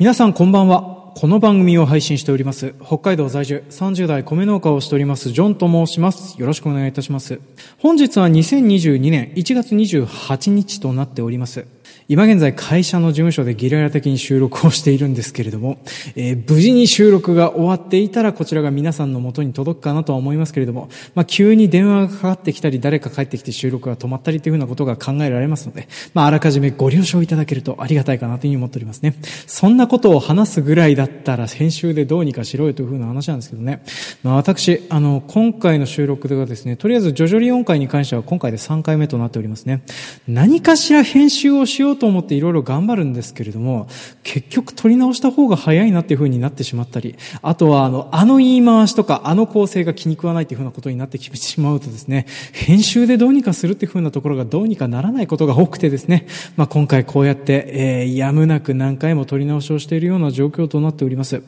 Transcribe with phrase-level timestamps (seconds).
[0.00, 1.12] 皆さんこんばんは。
[1.14, 6.40] この番組を配信しております、北海道在住30代米農家をしております、ジョンと申します。
[6.40, 7.38] よろしくお願いいたします。
[7.76, 11.66] 本日は2022年1月28日となっております。
[12.10, 15.78] 今現在会社の事務所でゲリラ的に収録をしているんですけれども、
[16.16, 29.14] えー無事に収録が終わっていたらこちらが皆さんの元に届くかなとは思いますけれども、まあ急に電話がかかってきたり誰か帰ってきて収録が止まったりというふうなことが考えられますので、まああらかじめご了承いただけるとありがたいかなというふうに思っておりますね。
[29.46, 33.84] そんなことを話すぐらいだったら編集でどうにかしろよというふうな話なんですけどね。
[34.24, 39.84] まあ私、あの、今回の収録ではですね、とりあえずジョジョリオン会に関しては今回で3回目となっておりますね。
[40.26, 43.86] 何かしら編集をしようと思っていろいろ頑張るんですけれども、
[44.24, 61.42] 結局取り直した方が早いなっていう風になってしまったり、あとはあの、あの言い回しとか、あの構成が気に食わないっていう風なことになってきてしまうとですね、編集でどうにかするっていう風なところがどうにかならないことが多くてですね、まあ今回こうやって、えー、やむなく何回も取り直しをしているような状況となっております。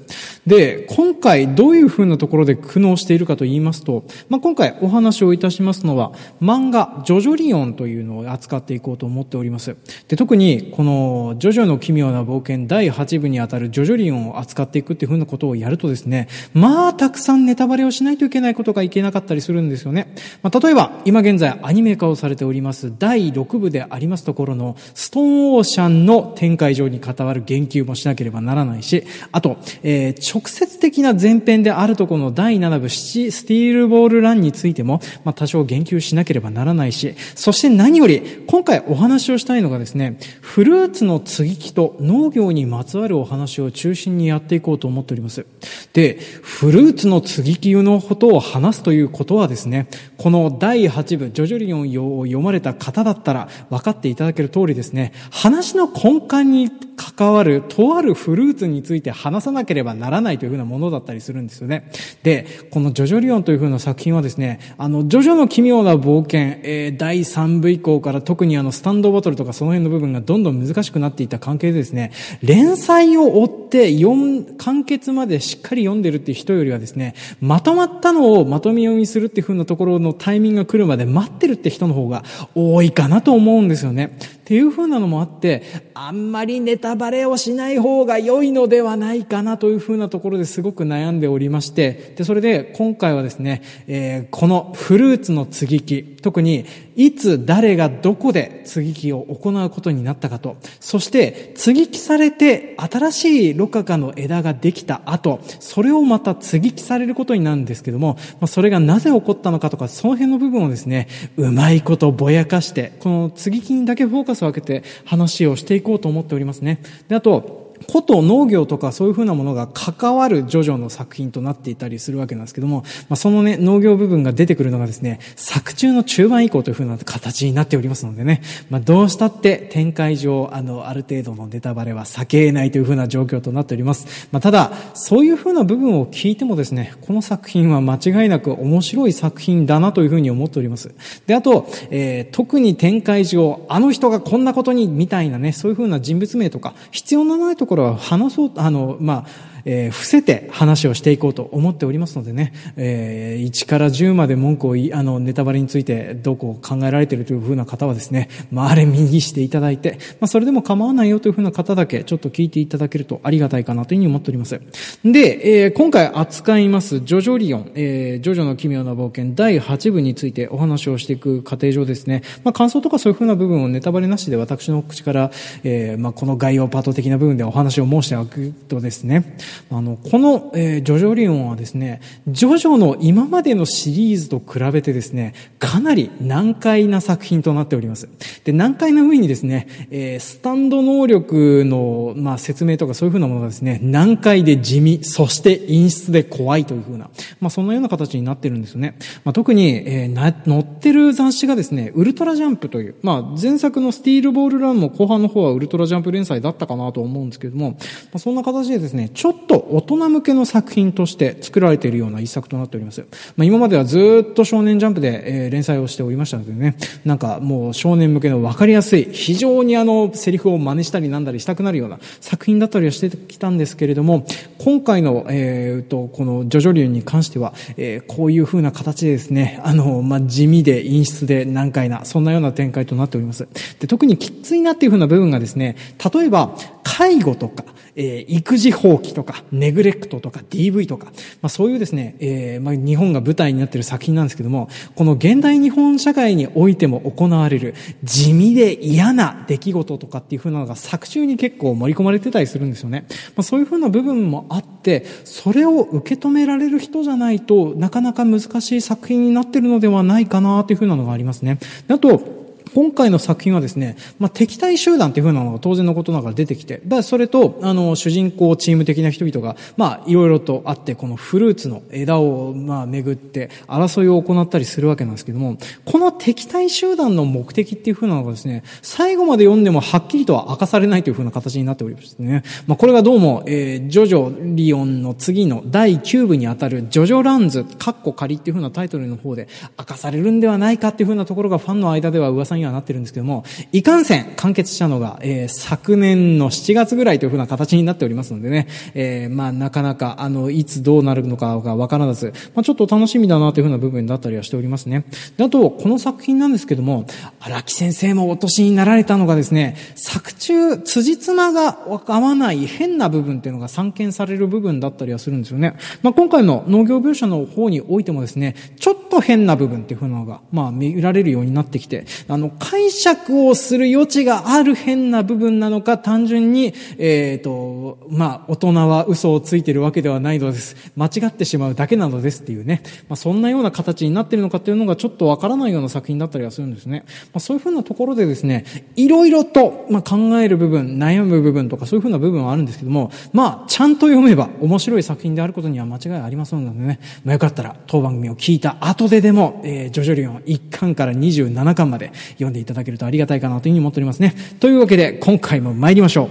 [0.46, 9.76] で、今回どういう風なところで苦悩しているかと言いますと、まあ今回お話をいたしますのは、漫画、ジョジョリオンというのを扱っていこうと思っております。
[10.08, 20.14] で、特ににこの、ジョジョの奇妙な冒険第8部にあたるジョジョリオンを扱っていくっていう風なことをやるとですね、まあ、たくさんネタバレをしないといけないことがいけなかったりするんですよね。
[20.42, 33.12] まあ、例えば、今現在アニメ化をされております第6部でありますところのストーンオーシャンの展開上に関わる言及もしなければならないし、あと、えー、直接的な前編であるところの第7部ス
[33.46, 45.46] ティールボールランについても、まあ、多少言及しなければならないし、そして何より、今回お話をしたいのがですね、フルーツの接ぎ木と農業にまつわるお話を中心にやっていこうと思っております。
[45.92, 61.90] で、フルーツの接ぎ木のことを話すということはですね、この第8部、ジョジョリオンを読まれた方だったら分かっていただける通りですね、話の根幹に関わるとあるフルーツについて話さなければならないというふうなものだったりするんですよね。
[62.22, 72.12] で、このジョジョリオンというふうな作品はですね、あの、ジョジョの奇妙な冒険、えー、第3部以降から特にあの、スタンドバトルとかその辺の部分がどんどん難しくなっていた関係でですね、
[72.42, 82.24] 連載を追って読完結までしっかり読んでるっていう人よりはですね、まとまったのをまとめ読みするっていう風なところのタイミングが来るまで待ってるって人の方が
[82.54, 84.16] 多いかなと思うんですよね。
[84.42, 85.62] っていう風なのもあって、
[85.94, 96.66] あんまりネタバレをしない方が良いのではないかなという風なところですごく悩んでおりまして、で、それで今回はですね、えー、このフルーツの接ぎ木、特に
[96.96, 116.80] いつ誰がどこで接ぎ木を行うことになったかと、そして接ぎ木されて新しいロカカの枝ができた後、それをまた接ぎ木されることになるんですけども、まあ、それがなぜ起こったのかとか、その辺の部分をですね、うまいことぼやかして、この接ぎ木にだけフォーカスを分けて話をしていこうと思っておりますね。
[117.08, 134.28] で、あと、こと農業とかそういうふうなものが関わるジョジョの作品となっていたりするわけなんですけども、まあ、そのね、農業部分が出てくるのがですね、作中の中盤以降というふうな形になっておりますのでね、まあ、どうしたって展開上、あの、ある程度のネタバレは避けないというふうな状況となっております。
[134.32, 140.94] まあ、ただ、そういうふうな部分を聞いてもですね、この作品は間違いなく面白い作品だなというふうに思っております。
[141.26, 164.60] で、あと、えー、特に展開上、あの人がこんなことに、みたいなね、そういうふうな人物名とか、必要のないところころは話そう、あの、まあ、えー、伏せて話をしていこうと思っておりますのでね、えー、1から10まで文句を、あの、ネタバレについてどうこう考えられているというふうな方はですね、まあ、あれ右していただいて、まあ、それでも構わないよというふうな方だけちょっと聞いていただけるとありがたいかなというふうに思っております。
[165.04, 175.30] で、えー、今回扱いますジョジョリオン、えー、ジョジョの奇妙な冒険第8部についてお話をしていく過程上ですね、まあ、感想とかそういうふうな部分をネタバレなしで私の口から、
[175.64, 179.36] えー、まあ、この概要パート的な部分でお話を申しておくとですね、
[179.70, 188.08] あの、この、えー、ジョジョリオンはですね、ジョジョの今までのシリーズと比べてですね、かなり難解な作品となっております。
[188.44, 197.10] で、難解な上にですね、えー、スタンド能力の、まあ、説明とかそういうふうなものがですね、難解で地味、そして陰湿で怖いというふうな、
[197.40, 198.96] まあ、そのような形になってるんですよね。
[199.24, 207.76] まあ、特に、えー、な、載ってる雑誌がですね、ウルトラジャンプという、まあ、前作のスティールボールランも後半の方はウルトラジャンプ連載だったかなと思うんですけれども、ま
[208.14, 213.04] あ、そんな形でですね、ちょっっと大人向けの作品として作られているような一作となっております。
[213.36, 224.26] まあ、今まではずっと少年ジャンプで、えー、連載をしておりましたのでね、なんかもう少年向けの分かりやすい、非常にあの、セリフを真似したりなんだりしたくなるような作品だったりはしてきたんですけれども、
[224.58, 233.48] 今回の、えー、と、このジョジョリュに関しては、えー、こういう風な形でですね、あの、まあ、地味で陰湿で難解な、そんなような展開となっております。
[233.80, 235.76] で、特にきついなっていう風な部分がですね、
[236.12, 236.56] 例えば、
[236.94, 237.64] 介護とか、
[237.96, 241.06] えー、育児放棄とか、ネグレクトとか、DV とか、
[241.40, 247.74] まあそういうですね、えー、まあ日本が舞台になっている作品なんですけども、この現代日本社会においても行われる
[248.04, 253.06] 地味で嫌な出来事とかっていう風なのが作中に結構盛り込まれてたりするんですよね。
[253.08, 261.58] まあそういう風な部分もあって、それを受け止められる人じゃないとなかなか難しい作品になってるのではないかなという風なのがありますね。
[261.88, 262.41] あと、
[262.74, 289.48] 今回の作品はですね、まあ、敵対集団っていう風なのが当然のことながら出てきて、だそれと、あの、主人公チーム的な人々が、まあ、いろいろとあって、このフルーツの枝を、まあ、巡って、争いを行ったりするわけなんですけども、この敵対集団の目的っていう風なのがですね、最後まで読んでもはっきりとは明かされないという風な形になっておりましてね、まあ、これがどうも、えー、ジョジョリオンの次の第9部にあたる、ジョジョランズ、カッコ仮っていう風なタイトルの方で
[289.78, 305.04] 明かされるんではないかっていう風なところがファンの間では噂ににはなってるんですけども、いかんせん完結したのが、えー、昨年の7月ぐらいというふうな形になっておりますのでね、えー、まあなかなか、あの、いつどうなるのかがわからず、まあちょっと楽しみだなというふうな部分だったりはしておりますね。
[305.36, 307.06] であと、この作品なんですけども、
[307.40, 315.76] 荒木先生もお年になられたのがですね、作中、辻褄が合わない変な部分っていうのが散見される部分だったりはするんですよね。
[316.02, 330.76] まあ今回の農業描写の方においてもですね、ちょっと変な部分っていうふうなのが、まあ見られるようになってきて、あの、解釈をする余地がある変な部分なのか、単純に、えっ、ー、と、まあ、大人は嘘をついてるわけではないのです。
[330.96, 332.82] 間違ってしまうだけなのですっていうね。
[333.08, 337.04] まあ、そんなような形になっているのかっていうのがちょっとわからないような作品だったりはするんですね。
[337.06, 338.64] まあ、そういうふうなところでですね、
[338.96, 352.12] いろいろと、まあ、考える部分、悩む部分とかそういうふうな部分はあるんですけども、まあ、ちゃんと読めば面白い作品であることには間違いありませんのでね、まあ、よかったら当番組を聞いた後ででも、えー、ジョジョリオン1巻から27巻まで
[352.42, 354.34] 読んでいただけるとありがたいかなというふうに思っておりますね。
[354.60, 356.28] というわけで、今回も参りましょう。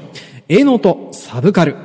[0.49, 1.75] 営農とサブカル。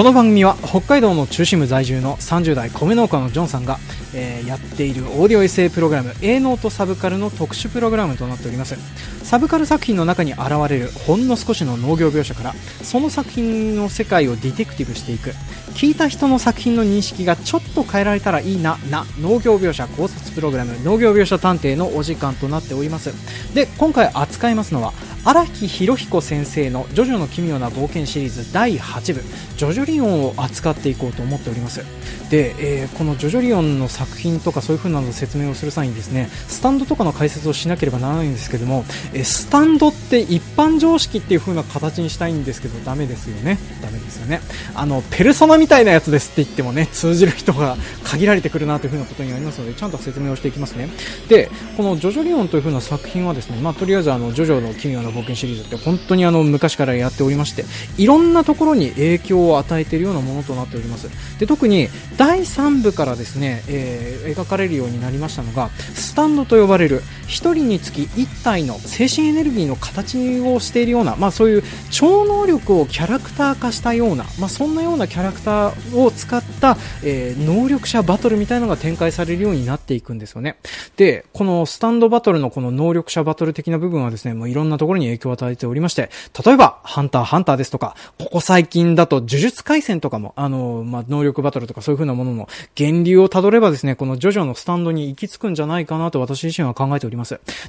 [0.00, 3.78] この番組は北海道の中心部在住の30代米農家のジョンさんが
[4.14, 8.76] えー、やっているオーディオエッセイプログラム A ノートサブカルの特殊プログラムとなっております。
[9.22, 15.30] サブカル作品の中に現れるほんの少しの農業描写からその作品の世界をディテクティブしていく。
[15.74, 23.12] 聞いた人の作品の認識がちょっと変えられたらいいなな農業描写考察プログラム農業描写探偵のお時間となっております。
[23.54, 24.92] で今回扱いますのは
[25.24, 29.22] 荒木博彦先生の「ジョジョの奇妙な冒険」シリーズ第8部
[29.56, 31.84] 「ジョジョリオン」を扱っていこうと思っております。
[32.30, 43.58] で、えー、この「ジョジョリオン」の作品とかそういう風なの説明をする際にですねスタンドとかの解説をしなければならないんですけども、えスタンドって一般常識っていう風な形にしたいんですけどダメですよね。
[43.82, 44.40] ダメですよね。
[44.74, 50.88] あのペルソナみたいなやつですって言ってもね通じる人が限られてくるなという風なことになりますのでちゃんと説明をしていきますね。
[51.28, 57.66] でこの「ジョジョリオン」という風な作品はですねまあとりあえずあのジョジョの奇妙な冒険シリーズって本当にあの昔からやっておりまして
[57.98, 61.08] いろんなところに影響を与えているようなものとなっております。
[61.38, 63.89] で特に第3部からですね、えー、
[64.34, 80.56] 描かれるようになりましたのがスタンドと呼ばれる1人につき1体の精神エネルギーの形をしているような、まあ、そういう超能力をキャラクター化したような、まあ、そんなようなキャラクターを使った、えー、能力者バトルみたいなのが展開されるようになっていくんですよね
[80.96, 86.10] でこのスタンドバトルのこの能力者バトル的な部分はですねもういろんなところに影響を与えておりまして、
[86.44, 97.19] 例えば、ハンター、ハンターですとか、ここ最近だと、呪術回戦とかも、あの、まあ、能力バトルとかそういう風なものの、源流をたどればですね、このジョジョのスタンドに行き着くんじゃないかなと私自身は考えております。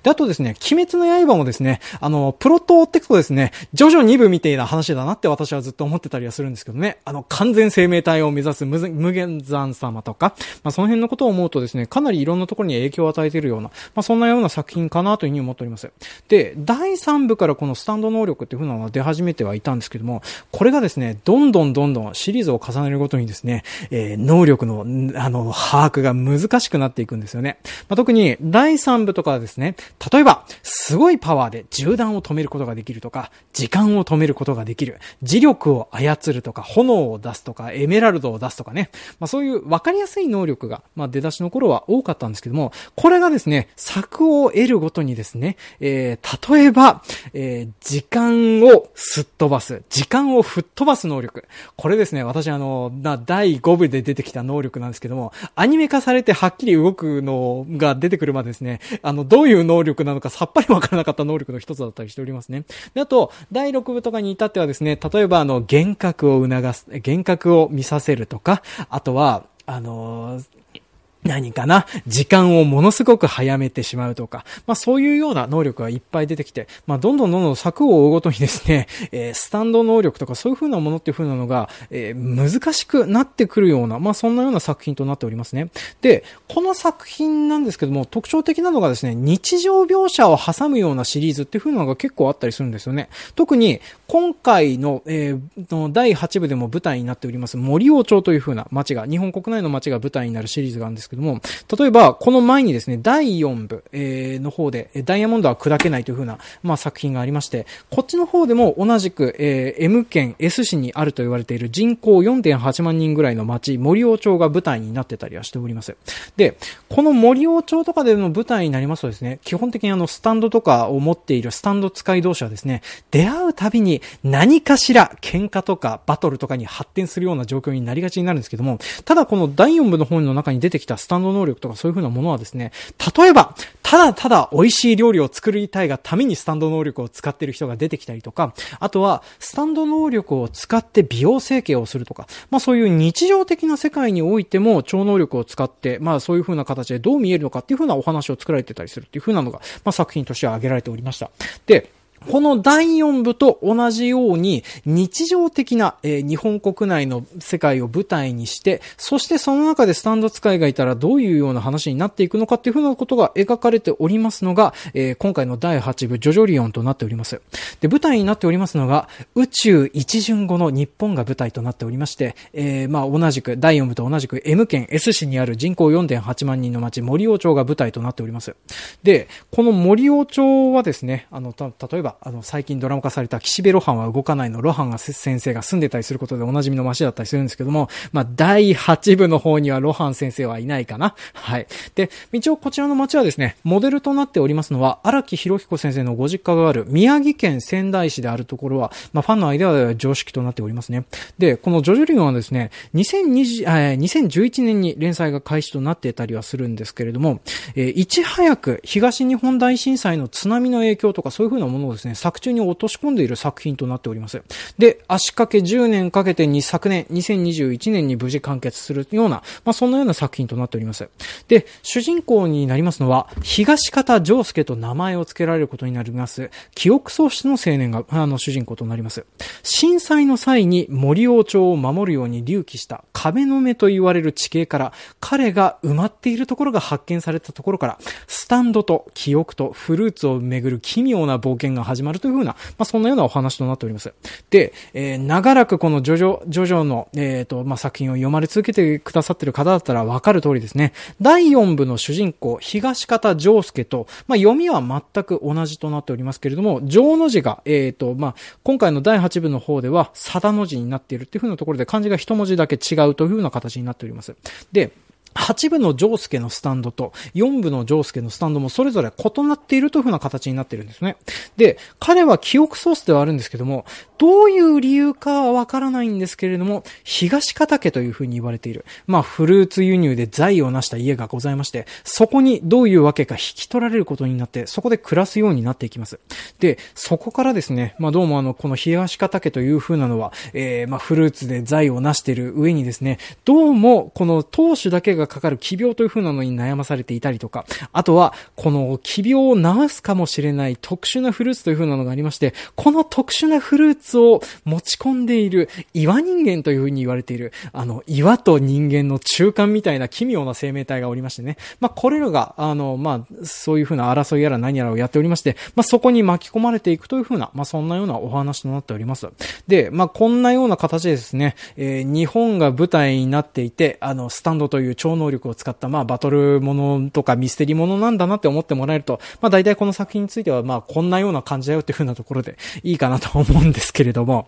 [0.03, 15.91] で、あとですね、鬼滅の刃もですね、あの、プロットを追っていくとですね、ジョジョ2部みたいな話だなって私はずっと思ってたりはするんですけどね、あの、完全生命体を目指す無限山様とか、まあ、その辺のことを思うとですね、かなりいろんなところに影響を与えているような、まあ、そんなような作品かなというふうに思っております。
[16.27, 24.81] で、第3部からこのスタンド能力っていう風なのが出始めてはいたんですけども、これがですね、どんどんどんどんシリーズを重ねるごとにですね、えー、能力の、
[25.19, 27.57] あの、把握が難しくなっていくんですよね。
[27.89, 29.75] まあ、特に第3部とかですね、
[30.11, 49.83] 例えば、すごいパワーで銃弾を止めることができるとか、時間を止めることができる、磁力を操るとか、炎を出すとか、エメラルドを出すとかね、まあ、そういう分かりやすい能力が、まあ、出だしの頃は多かったんですけども、これがですね、策を得るごとにですね、えー、例えば、えー、時間をすっ飛ばす。
[49.89, 51.45] 時間を吹っ飛ばす能力。
[51.75, 62.65] これですね、私あの、な、第5部で出てきた能力なんですけども、アニメ化されてはっきり動くのが出てくるまでですね、あの、のどういう能力なのかさっぱりわからなかった能力の一つだったりしておりますね。
[62.93, 70.80] で、あと、第6部とかに至ってはですね、例えばあの、幻覚を促す、幻覚を見させるとか、あとは、あのー
[71.23, 71.85] 何かな？
[72.07, 85.69] 時間をものすごく早めてしまうとか、まあそういうような能力がいっぱい出てきて、まあどんどんどんどん策を追うごとにですね、 えー、スタンド能力とかそういう風なものっていう風なのが、えー、難しくなってくるような、まあそんなような作品となっておりますね。
[86.01, 93.09] で、この作品なんですけども、特徴的なのがですね、日常描写を挟むようなシリーズっていう風なのが結構あったりするんですよね。
[93.35, 101.41] 特に、今回の、えー、の第8部でも舞台になっております森王町という風な街が、日本国内の街が舞台になるシリーズがあるんですけども、
[101.77, 115.95] 例えば、この前にですね、第4部、えー、の方で、ダイヤモンドは砕けないという風な、まあ、作品がありまして、こっちの方でも同じく、えー、M 県 S 市にあると言われている人口4.8万人ぐらいの町、森王町が舞台になってたりはしております。
[116.37, 116.57] で、
[116.89, 132.71] この森王町とかでの舞台になりますとですね、基本的にあの、スタンドとかを持っているスタンド使い同士はですね、出会うたびに何かしら喧嘩とかバトルとかに発展するような状況になりがちになるんですけども、ただこの第4部の本の中に出てきたスタンド能力とかそういう風なものはですね、
[133.17, 151.31] 例えば、ただただ美味しい料理を作りたいがためにスタンド能力を使っている人が出てきたりとか、あとは、スタンド能力を使って美容整形をするとか、まあそういう日常的な世界においても超能力を使って、まあそういう風な形でどう見えるのかっていう風なお話を作られてたりするっていう風なのが、まあ作品としては挙げられておりました。
[151.65, 151.91] で、
[152.29, 167.41] この第4部と同じように日常的な、えー、日本国内の世界を舞台にして、そしてその中でスタンド使いがいたらどういうような話になっていくのかっていうふうなことが描かれておりますのが、えー、今回の第8部ジョジョリオンとなっております。
[167.79, 178.55] で、舞台になっておりますのが宇宙一巡後の日本が舞台となっておりまして、えー、まあ同じく第4部と同じく M 県 S 市にある人口4.8万人の町森尾町が舞台となっております。
[179.01, 191.15] で、この森尾町はですね、あの、た、例えばあの、最近ドラマ化された岸辺露伴は動かないの露伴が先生が住んでたりすることでおなじみの街だったりするんですけども、まあ、第8部の方には露伴先生はいないかな。
[191.33, 191.67] はい。
[191.95, 201.05] で、一応こちらの街はですね、モデルとなっておりますのは、荒木博彦先生のご実家がある宮城県仙台市であるところは、まあ、ファンの間では常識となっておりますね。
[201.37, 207.41] で、このジョジョリオンはですね、2020、えー、2011年に連載が開始となっていたりはするんですけれども、
[207.75, 214.41] えー、いち早く東日本大震災の津波の影響とかそういう風なものをですね、作中に落とし込んでいる作品となっております。
[214.77, 221.09] で、足掛け10年かけてに昨年、2021年に無事完結するような、まあ、そんなような作品となっております。
[221.47, 229.25] で、主人公になりますのは、東方丈介と名前を付けられることになります、記憶喪失の青年が、あの、主人公となります。
[229.63, 244.13] 震災の際に森王朝を守るように隆起した壁の目と言われる地形から、彼が埋まっているところが発見されたところから、スタンドと記憶とフルーツをめぐる奇妙な冒険が始まるというふうな、まあ、そんなようなお話となっております。
[244.49, 250.93] で、えー、長らくこのジョジョ、ジョジョの、えっ、ー、と、まあ、作品を読まれ続けてくださってる方だったらわかる通りですね。
[251.21, 264.35] 第4部の主人公、東方丈介と、まあ、読みは全く同じとなっておりますけれども、上の字が、えっ、ー、と、まあ、今回の第8部の方では、貞の字になっているっていう風なところで漢字が一文字だけ違うという風な形になっております。
[264.71, 264.91] で、
[265.35, 271.17] 8部のジョースケのスタンドと4部のジョースケのスタンドもそれぞれ異なっているというふうな形になっているんですね。
[271.57, 273.85] で、彼は記憶ソースではあるんですけども、
[274.21, 278.85] どういう理由かはわからないんですけれども、東方家というふうに言われている。
[279.07, 286.19] まあ、フルーツ輸入で財を成した家がございまして、そこにどういうわけか引き取られることになって、そこで暮らすようになっていきます。
[286.59, 311.57] で、そこからですね、まあ、どうもあの、この東方家というふうなのは、えー、まあ、フルーツで財を成している上にですね、どうもこの当主だけがかかる奇病という風なのに悩まされていたりとか、あとは、この奇病を治すかもしれない特殊なフルーツという風なのがありまして、この特殊なフルーツを持ち込んでいる岩人間という風に言われている、あの、岩と人間の中間みたいな奇妙な生命体がおりましてね。
[311.79, 319.27] まあ、これらが、あの、まあ、そういう風な争いやら何やらをやっておりまして、まあ、そこに巻き込まれていくという風な、まあ、そんなようなお話となっております。
[319.67, 334.47] で、まあ、こんなような形でですね、えー、日本が舞台になっていて、あの、スタンドという超能力を使った、まあ、バトルものとかミステリーものなんだなって思ってもらえると、まあ、大体この作品については、まあ、こんなような感じだよっていう風なところでいいかなと思うんですけけれども、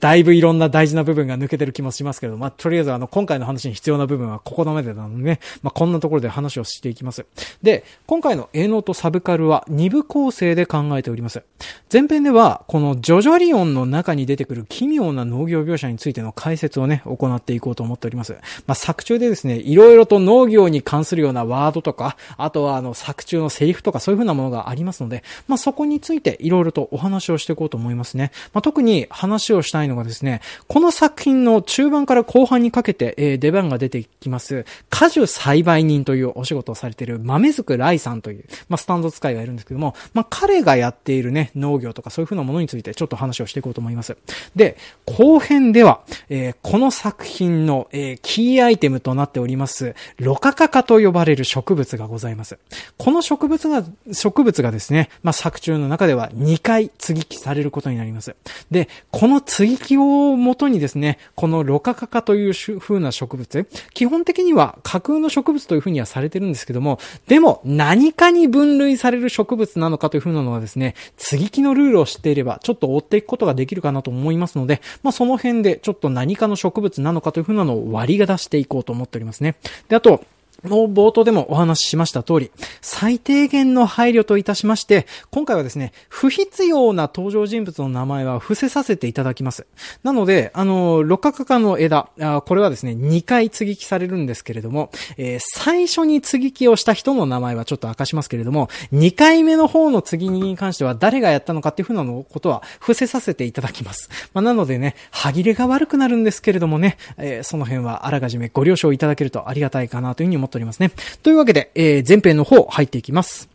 [0.00, 7.26] だいぶいろんな大事な部分が抜けてる気もしますけど、まあ、とりあえずあの、今回の話に必要な部分はここの目でなのでね、まあ、こんなところで話をしていきます。
[7.62, 11.42] で、今回の営農とサブカルは2部構成で考えております。
[11.92, 18.32] 前編では、このジョジョリオンの中に出てくる奇妙な農業描写についての解説をね、行っていこうと思っております。
[18.66, 28.30] まあ、作中でですね、いろいろと農業に関するようなワードとか、あとはあの、作中のセリフとかそういう風なものがありますので、まあ、そこについていろいろとお話をしていこうと思いますね。
[28.54, 44.16] まあ、特特に話をしたいのがですね、この作品の中盤から後半にかけて、えー、出番が出てきます、果樹栽培人というお仕事をされている豆づくライさんという、まあ、スタンド使いがいるんですけども、まあ、彼がやっているね、農業とかそういう風なものについてちょっと話をしていこうと思います。
[44.54, 52.60] で、後編では、えー、この作品の、えー、キーアイテムとなっております、ロカカカと呼ばれる植物がございます。
[52.96, 53.82] この植物が、
[54.12, 58.36] 植物がですね、まあ、作中の中では2回接ぎ木されることになります。
[58.70, 79.56] で、この接ぎ木をもとにですね、このロカカカという風な植物、基本的には架空の植物という風にはされてるんですけども、でも何かに分類される植物なのかという風なのはですね、接ぎ木のルールを知っていれば、ちょっと追っていくことができるかなと思いますので、まあ、その辺でちょっと何かの植物なのかという風なのを割りが出していこうと思っておりますね。
[79.88, 80.24] で、あと、
[80.64, 82.50] の冒頭でもお話ししました通り、
[82.80, 89.66] 最低限の配慮といたしまして、今回はですね、不必要な登場人物の名前は伏せさせていただきます。
[90.02, 104.10] なので、あの、六角化の枝あ、これはですね、2回継ぎ木されるんですけれども、えー、最初に継ぎ木をした人の名前はちょっと明かしますけれども、2回目の方の継ぎ木に関しては誰がやったのかっていうふうなのことは伏せさせていただきます。
[104.34, 110.90] まあ、なのでね、歯切れが悪くなるんですけれどもね、えー、その辺はあらかじめご了承いただけるとありがたいかなというふうに思っておりますね。
[111.22, 113.48] というわけで、えー、前編の方入っていきます。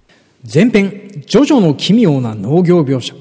[0.51, 3.15] 前編、ジョジョの奇妙な農業描写。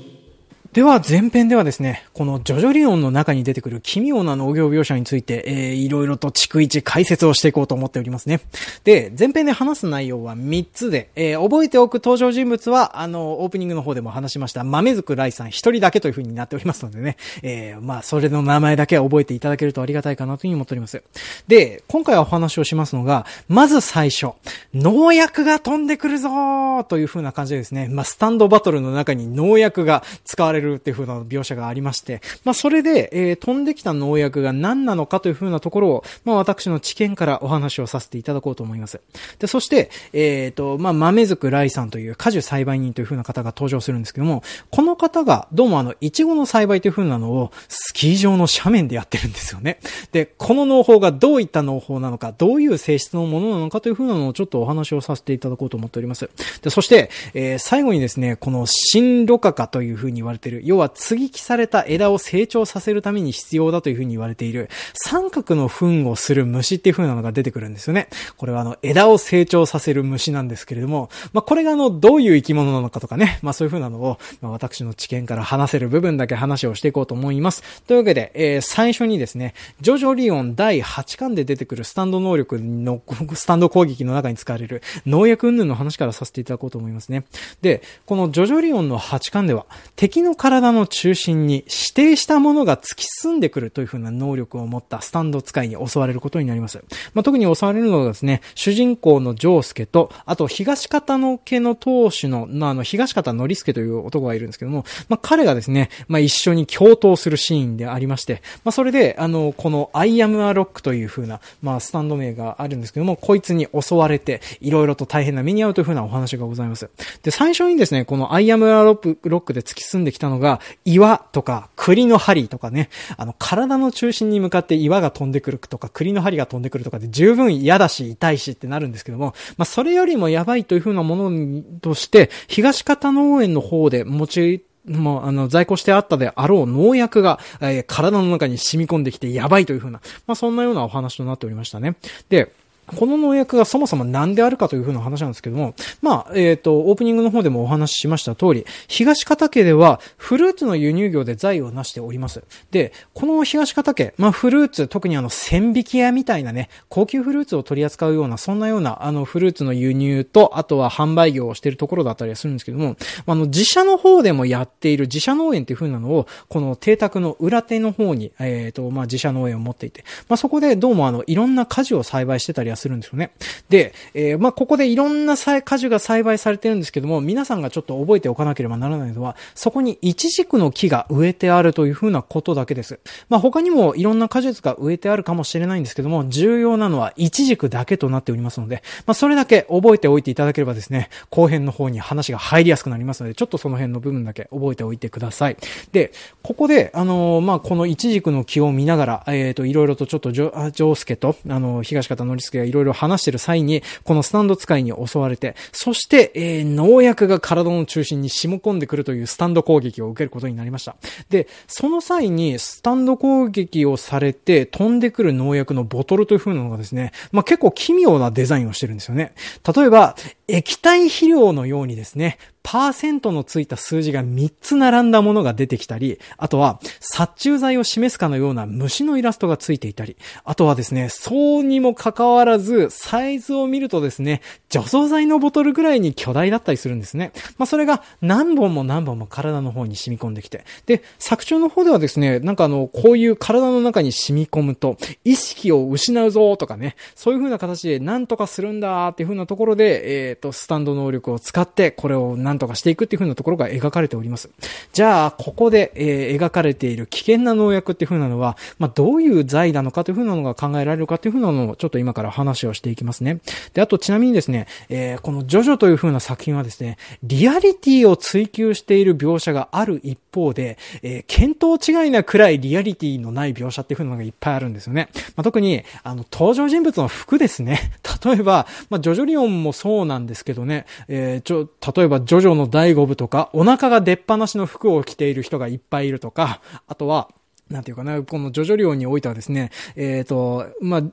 [0.72, 8.40] では前編ではですね、このジョジョリオンの中に出てくる奇妙な農業描写について、えー、いろいろと逐一解説をしていこうと思っておりますね。
[8.82, 21.02] で、前編で話す内容は3つで、えー、覚えておく登場人物は、あの、オープニングの方でも話しました、豆づくライさん一人だけという風になっておりますのでね、えー、まあ、それの名前だけは覚えていただけるとありがたいかなというふうに思っております。
[21.48, 24.28] で、今回はお話をしますのが、まず最初、
[24.72, 39.00] 農薬が飛んでくるぞーという風な感じでですね、まあ、スタンドバトルの中に農薬が使われるるっていう風な描写がありまして、まあ、それで、えー、飛んできた農薬が何なのかというふうなところを、まあ、私の知見からお話をさせていただこうと思います。
[39.38, 49.78] で、そして、えっ、ー、と、まあ、豆づくライさんという果樹栽培人というふうな方が登場するんですけども、この方が、どうもあの、イチゴの栽培というふうなのを、スキー場の斜面でやってるんですよね。
[50.12, 56.30] で、この農法がどういった農法なのか、どういう性質のものなのかというふうなのをちょっとお話をさせていただこうと思っております。
[56.62, 68.08] で、そして、えー、最後にですね、この新ロカカというふうに言われている、要は接ぎ木された枝を成長させるために必要だというふうに言われている、三角の糞をする虫っていう風なのが出てくるんですよね。
[68.36, 77.62] これはあの、枝を成長させる虫なんですけれども、まあ、これがあの、どういう生き物なのかとかね、まあ、そういう風なのを、まあ、私の知見から話せる部分だけ話をしていこうと思います。
[77.86, 83.02] というわけで、えー、最初にですね、ジョジョリオン第8巻で出てくるスタンド能力の、
[83.34, 87.24] スタンド攻撃の中に使われる農薬云々の話からさせていただこうと思いますね。
[87.60, 96.82] で、このジョジョリオンの8巻では、敵の体の中心に指定したものが突き進んでくるという風な能力を持ったスタンド使いに襲われることになります。
[97.14, 116.90] まあ、特に襲われるのがですね、主人公のジョースケと、あと東方の家の当主の、まあ、あの、東方のりすけという男がいるんですけども、まあ、彼がですね、まあ、一緒に共闘するシーンでありまして、まあ、それで、あの、この I am a rock という風な、まあ、スタンド名があるんですけども、こいつに襲われて、いろいろと大変な目に遭うという風なお話がございます。
[117.22, 141.96] で、最初にですね、この I am a rock で突き進んできたのが、岩とか栗の針とかね、あの、体の中心に向かって岩が飛んでくるとか、栗の針が飛んでくるとかで十分嫌だし、痛いしってなるんですけども、まあ、それよりもやばいという風なものとして、東方農園の方で持ちもう、あの、在庫してあったであろう農薬が、えー、体の中に染み込んできてやばいという風な、まあ、そんなようなお話となっておりましたね。
[142.28, 142.52] で、
[142.96, 152.42] この農薬がそもそも何であるかというふうな話なんですけども、まあ、えっ、ー、と、オープニングの方でもお話ししました通り、東方家ではフルーツの輸入業で財を成しております。
[152.70, 173.32] で、この東方家、まあ、フルーツ、特にあの、千匹屋みたいなね、高級フルーツを取り扱うような、そんなような、あの、フルーツの輸入と、あとは販売業をしているところだったりはするんですけども、あの、自社の方でもやっている自社農園っていう風なのを、この邸宅の裏手の方に、えっ、ー、と、まあ、自社農園を持っていて、まあ、そこでどうもあの、いろんな果樹を栽培してたりはするんですよね。
[173.68, 182.98] で、えー、まあ、ここでいろんな果樹が栽培されてるんですけども、皆さんがちょっと覚えておかなければならないのは、そこにイチジクの木が植えてあるというふうなことだけです。
[183.28, 195.56] まあ、他にもいろんな果実が植えてあるかもしれないんですけども、重要なのはイチジクだけとなっておりますので、まあ、それだけ覚えておいていただければですね、後編の方に話が入りやすくなりますので、ちょっとその辺の部分だけ覚えておいてください。
[195.92, 210.96] で、ここで、あのー、まあ、このイチジクの木を見ながら、えっ、ー、と、いろいろとちょっとジョ、ジョースケと、あの、東方のりすけがいろいろ話してる際に、このスタンド使いに襲われて、そして、えー、農薬が体の中心に染み込んでくるというスタンド攻撃を受けることになりました。
[211.28, 219.34] で、その際に、スタンド攻撃をされて、飛んでくる農薬のボトルという風なのがですね、まあ、結構奇妙なデザインをしてるんですよね。
[219.74, 220.16] 例えば、
[220.48, 237.32] 液体肥料のようにですね、パーセントのついた数字が3つ並んだものが出てきたり、あとは殺虫剤を示すかのような虫のイラストがついていたり、あとはですね、そうにもかかわらず、サイズを見るとですね、除草剤のボトルぐらいに巨大だったりするんですね。
[237.58, 240.64] まあそれが何本も何本も体の方に染み込んできて。
[240.86, 254.50] で、作中の方ではですね、なんかあの、こういう体の中に染み込むと、意識を失うぞとかね、そういう風な形で何とかするんだっていう風なところで、えっ、ー、と、スタンド能力を使って、これを何とかしていくっていう風なところが描かれております。
[254.92, 263.40] じゃあ、ここで、えー、描かれている危険な農薬っていう風なのは、まあ、どういう剤なのかという風なのが考えられるかという風なのをちょっと今から話をしていきますね。
[263.74, 275.08] で、あとちなみにですね、えー、このジョジョという風な作品はですね、リアリティを追求している描写がある一方で、えー、見当違いなくらいリアリティのない描写っていう風なのがいっぱいあるんですよね。
[275.36, 277.92] まあ、特に、あの、登場人物の服ですね。
[278.24, 287.30] 例えば、まあ、ジョジョリオンもそうなんですけどね、えー、ちょ、例えばジョジョの第5部とか、お腹が出っ放しの服を着ている人がいっぱいいるとか、あとは、
[287.70, 291.08] なんていうかな、このジョジョ寮においてはですね、えっ、ー、と、まあ、こ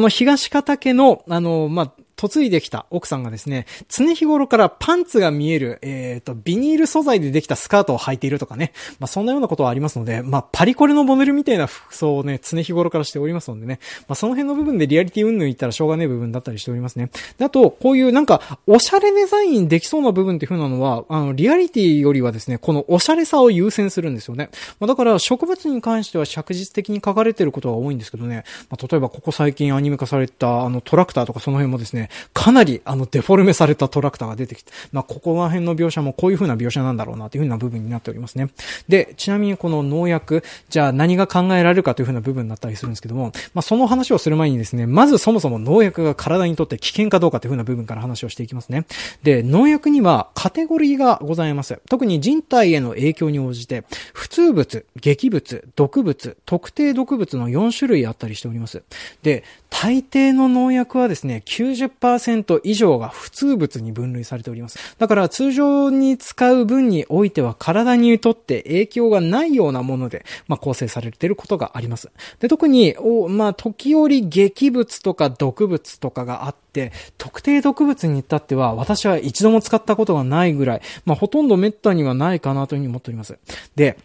[0.00, 8.72] の東方家の、あの、まあ、嫁いできた奥さんがですね、常日頃からパンツが見える、えっ、ー、と、ビニール素材でできたスカートを履いているとかね。
[8.98, 13.78] まあ、そんなようなことはありますので、まあ、パリコレのモデルみたいな服装をね、常日頃からしておりますのでね。
[14.08, 17.10] まあ、その辺の部分でリアリティ云々言ったらしょうがねえ部分だったりしておりますね。
[17.38, 24.50] であと、こういうなんか、おしゃれデザインできそうな部分っていう風なのは、あの、リアリティよりはですね、このおしゃれさを優先するんですよね。
[24.80, 28.44] まあ、だから、植物に関しては着実的に書かれてることが多いんですけどね。
[28.70, 38.48] まあ、例えば、ここ最近アニメ化された、あの、トラクターとかその辺もですね、かなり、あの、デフォルメされたトラクターが出てきて、まあ、ここら辺の描写もこういう風な描写なんだろうなという風な部分になっておりますね。
[38.88, 48.86] で、ちなみにこの農薬、じゃあ何が考えられるかという風な部分になったりするんですけども、まあ、その話をする前にですね、まずそもそも農薬が体にとって危険かどうかという風な部分から話をしていきますね。
[49.22, 51.80] で、農薬にはカテゴリーがございます。
[51.88, 58.82] 特に人体への影響に応じて、普通物、劇物、毒物、特定毒物の4種類あったりしております。
[59.22, 64.78] で、大抵の農薬はですね、90%以上が普通物に分類されております。
[64.98, 72.10] だから通常に使う分においては体にとって影響がないようなもので、まあ、構成されていることがあります。
[72.38, 83.38] で、特に、おまあ、時折劇物とか毒物とかがあって、特定毒物に至っては私は一度も使ったことがないぐらい、まあ、ほとんど滅多にはないかなというふうに思っております。
[83.74, 83.96] で、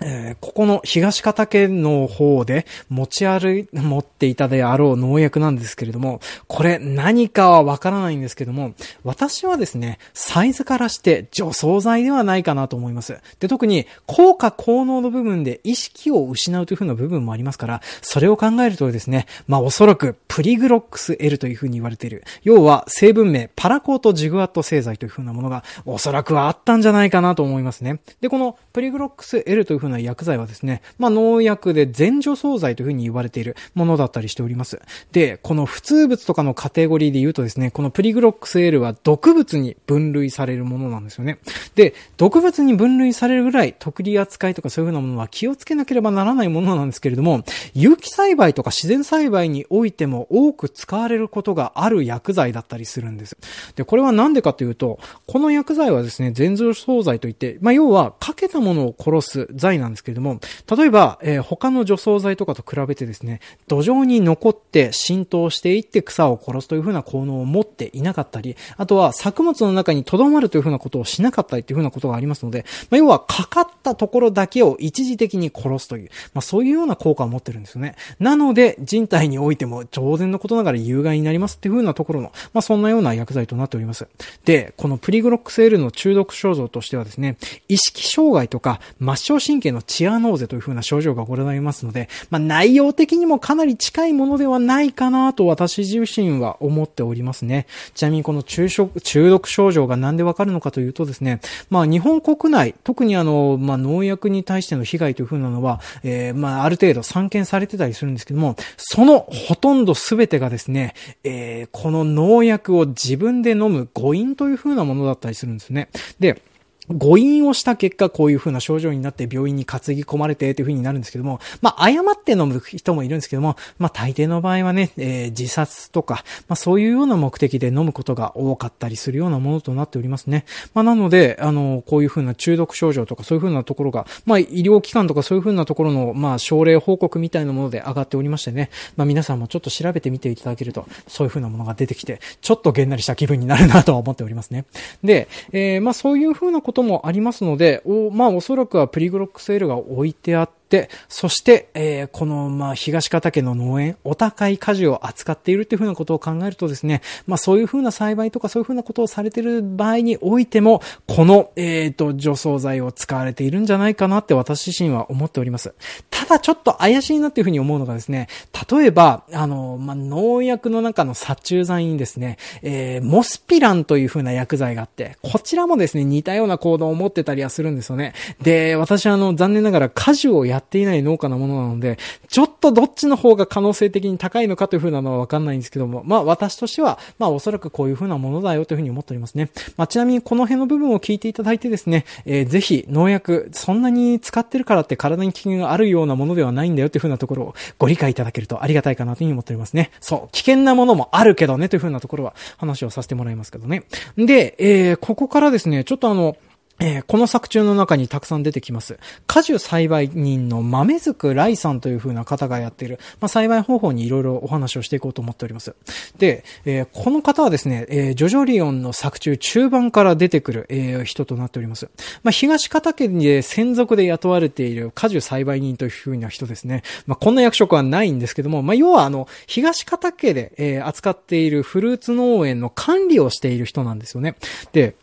[0.00, 8.72] えー、ここの東方家の方で持ち歩い、 持っていたであろう農薬なんですけれども、これ何かはわからないんですけども、
[9.04, 13.18] 私はですね、サイズからして除草剤ではないかなと思います。
[13.40, 28.00] で、特に効果効能の部分で意識を失うという風な部分もありますから、それを考えるとですね、まあおそらくプリグロックス L という風に言われている、要は成分名パラコートジグアット製剤という風なものがおそらくはあったんじゃないかなと思いますね。
[28.20, 34.80] で、このプリグロックス L という風な薬剤はですね、まあ、農薬で全除草剤という風に言われているものだったりしております。
[35.12, 41.38] で、この普通物とかのカテゴリーで言うとですね、このプリグロックス L は毒物に分類されるものなんですよね。
[41.74, 47.44] で、毒物に分類されるぐらい特利扱いとかそういう風なものは気をつけなければならないものなんですけれども、
[47.74, 53.36] 有機栽培とか自然栽培においても多く使われることがある薬剤だったりするんです。
[53.76, 60.40] で、これはなんでかというと、この薬剤はですね、全除草剤といって、まあ、要はかけたものを殺す剤なんですけれども、
[60.76, 77.94] 例えば、えー、他の除草剤とかと比べてですね、土壌に残って浸透していって草を殺すというふうな効能を持っていなかったり、あとは作物の中に留まるというふうなことをしなかったりというふうなことがありますので、まあ、要はかかったところだけを一時的に殺すという、まあ、そういうような効果を持ってるんですよね。
[78.18, 84.06] なので、人体においても当然のことながら有害になりますっていうふうなところの、まあ、そんなような薬剤となっております。
[84.44, 87.36] で、このプリグロックス L の中毒症状としてはですね、
[87.68, 97.66] 意識障害とか末梢神経経のチアノーゼという風な症状がございますので、まあ、内容的にもかなり近いものではないかなと私自身は思っておりますね。
[97.94, 115.88] ちなみにこの中食、中毒症状がなんでわかるのかというとですね、まあ、日本国内、特にあの、まあ、農薬に対しての被害という風なのは、えー、まあ、ある程度散見されてたりするんですけども、そのほとんど全てがですね、えー、この農薬を自分で飲む誤飲という風なものだったりするんですね。
[116.18, 116.40] で、
[116.88, 130.44] 誤飲をした結果、こういう風な症状になって病院に担ぎ込まれてという風になるんですけども、まあ、誤って飲む人もいるんですけども、まあ、大抵の場合はね、えー、自殺とか、まあ、そういうような目的で飲むことが多かったりするようなものとなっておりますね。
[130.74, 144.64] まあ、なので、あの、こういう風な中毒症状とかそういう風なところが、まあ、医療機関とかそういう風なところの、まあ、症例報告みたいなもので上がっておりましてね、まあ、皆さんもちょっと調べてみていただけると、そういう風なものが出てきて、ちょっとげんなりした気分になるなとは思っておりますね。
[145.02, 150.65] で、えー、まあ、そういう風なことともありますので、おまあおそらくはプリグロックセールが置いてあって、、
[151.08, 165.74] そして、えー、この、まあ、東方家の農園、お高い果樹を扱っているっていうふうなことを考えるとですね、まあ、そういうふうな栽培とかそういうふうなことをされている場合においても、この、えっ、ー、と、除草剤を使われているんじゃないかなって私自身は思っております。
[166.10, 168.28] ただちょっと怪しいなっていうふうに思うのがですね、
[168.70, 178.14] 例えば、あの、まあ、農薬の中の殺虫剤にですね、えー、モスピランというふうな薬剤があって、こちらもですね、似たような行動を持ってたりはするんですよね。
[178.42, 189.50] で、私はあの、残念ながら果樹をややっていない農家なものなので、ちょっとどっちの方が可能性的に高いのかというふうなのはわかんないんですけども、まあ私としては、まあおそらくこういうふうなものだよというふうに思っておりますね。
[189.76, 199.90] まあちなみにこの辺の部分を聞いていただいてですね、えー、ぜひ農薬、そんなに使ってるからって体に危険があるようなものではないんだよというふうなところをご理解いただけるとありがたいかなというふうに思っておりますね。
[200.00, 203.84] そう、危険なものもあるけどねというふうなところは話をさせてもらいますけどね。
[204.16, 206.36] で、えー、ここからですね、ちょっとあの、
[206.78, 208.98] えー、この作中の中にたくさん出てきます。
[209.26, 215.74] 果樹栽培人の豆づくライさんという風な方がやっている、まあ、栽培方法にいろいろお話をしていこうと思っております。
[216.18, 221.88] で、えー、この方はですね、えー、ジョジョリオンの作中中盤から出てくる、え、人となっております。
[222.22, 226.82] まあ、東方家で専属で雇われている果樹栽培人という風な人ですね。
[227.06, 234.36] まあ、こんな役職はないんですけども、まあ、要はあの、東方家で、え、扱っているフルーツ農園の管理をしている人なんですよね。
[234.72, 234.94] で、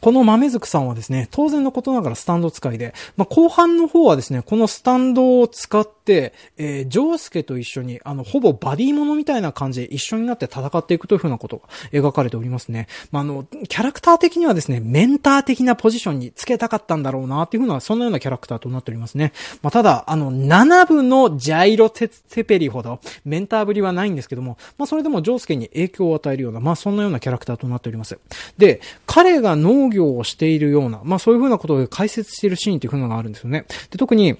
[0.00, 12.88] この豆づくさんはですね、当然のことながらスタンド使いで、まあ、後半の方はですね、このスタンドを使って、えー、ジョースケと一緒に、あの、ほぼバディモノみたいな感じで一緒になって戦っていくというふうなことが描かれておりますね。
[13.12, 19.32] まあ、あの、キャラクター的にはですね、メンター的なポジションにつけたかったんだろうなっていうふうな、そんなようなキャラクターとなっておりますね。
[19.62, 28.18] まあ、ただ、あの、7部のジャイロテセペリほど、メンターぶりはないんですけども、まあ、それでもジョースケに影響を与えるような、まあ、そんなようなキャラクターとなっております。
[28.56, 33.66] で、彼が農業をしているような、まあそういうふうなことを解説しているシーンっていうふうなのがあるんですよね。
[33.90, 34.36] で、特に、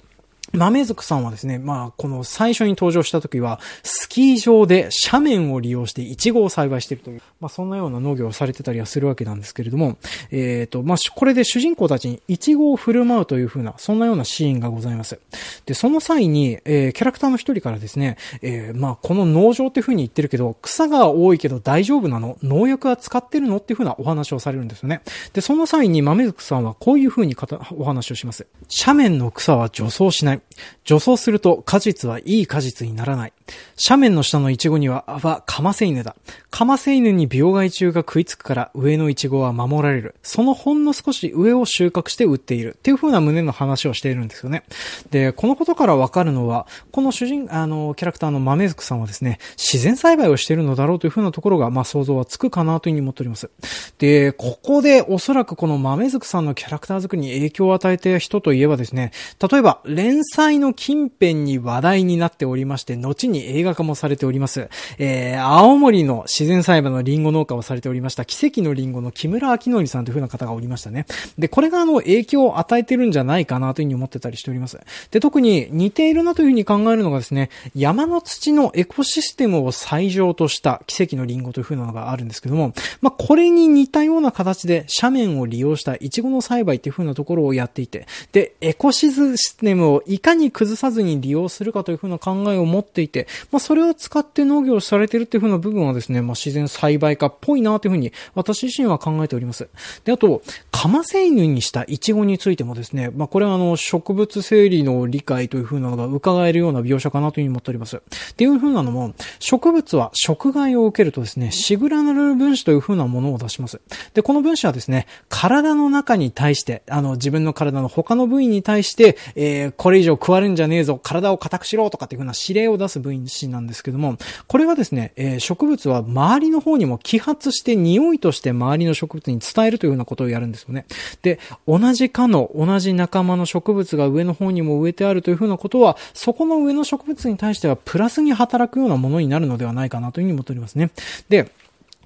[0.53, 9.97] 豆族さんはですね、まあ、この最初に登場した時は、スキー場で斜面を利用してイチゴを栽培しているという、まあ、そんなような農業をされてたりはするわけなんですけれども、
[10.31, 15.19] えっ、ー、と、まあ、これで主人公たちにイチゴを振る舞うというふうな、そんなようなシーンがございます。
[15.65, 22.37] で、その際に、えー、キャラクターの一人からですね、えー、まあ、この農場っていうふうに言ってるけど、草が多いけど大丈夫なの？
[22.43, 23.57] 農薬は使ってるの？
[23.57, 25.01] っていうふうなお話をされるんですよね。
[25.33, 27.35] で、その際に豆族さんはこういうふうに
[27.77, 28.47] お話をします。
[28.85, 30.40] 斜面の草は除草しない。
[30.83, 33.33] 除草すると果実はいい果実にならない。
[33.77, 36.15] 斜面の下のイチゴには、は、カマセイヌだ。
[36.49, 40.15] カマセイヌに病害虫が食いつくから上のイチゴは守られる。
[40.21, 42.75] そのほんの少し上を収穫して売っている。
[42.77, 44.63] っていう風な胸の話をしているんですよね。
[45.09, 53.49] で、このことからわかるのは、この主人、あの、キャラクターの豆ズクさんはですね、自然栽培をしているのだろうという風なところが、まあ想像はつくかなというふうに思っております。
[53.97, 59.11] で、ここでおそらくこの豆ズクさんのキャラクター作りに影響を与えた人といえばですね、
[59.51, 64.69] 例えば連載の近辺に話題になっておりまして、後にに映画化もされております。
[64.97, 71.05] えー、青森の自然栽培のリンゴ農家をされておりました、奇跡のリンゴの木村明則さんという風な方がおりましたね。
[71.37, 74.79] で、これがあの、影響を与えてるんじゃないかなという風に思ってたりしております。
[75.11, 99.69] で、特に似ているなという風に考えるのがですね、山の土のエコシステムを最上とした奇跡のリンゴという風なのがあるんですけども、まあ、これに似たような形で斜面を利用したイチゴの栽培っていう風なところをやっていて、で、エコシステムをいかに崩さずに利用するかという風な考えを持っていて、て、まあ、それを使って農業をされてるっていう風な部分はですね、まあ、自然栽培化っぽいなという風に私自身は考えております。
[100.05, 107.97] で、あと、カマセイヌにしたイチゴについてもですね、まあ、これはあの、植物整理の理解という風なのが伺えるような描写かなという風に思っております。
[107.97, 107.99] っ
[108.35, 113.81] ていう風なのも、植物は食害を受けるとですね、シグラナル分子という風なものを出します。
[114.13, 130.85] で、この分子はですね、体の中に対して、あの、自分の体の他の部位に対して、えー、これ以上食われるんじゃねえぞ、体を硬くしろとかっていう風な指令を出す分子なんですけども、これはですね、えー、植物は周りの方にも揮発して匂いとして周りの植物に伝えるというようなことをやるんですよね。
[131.21, 140.91] で、同じ科の、同じ仲間の植物が上の方にも植えてあるという風なことは、そこの上の植物に対してはプラスに働くようなものになるのではないかなというふうに思っておりますね。
[141.29, 141.51] で、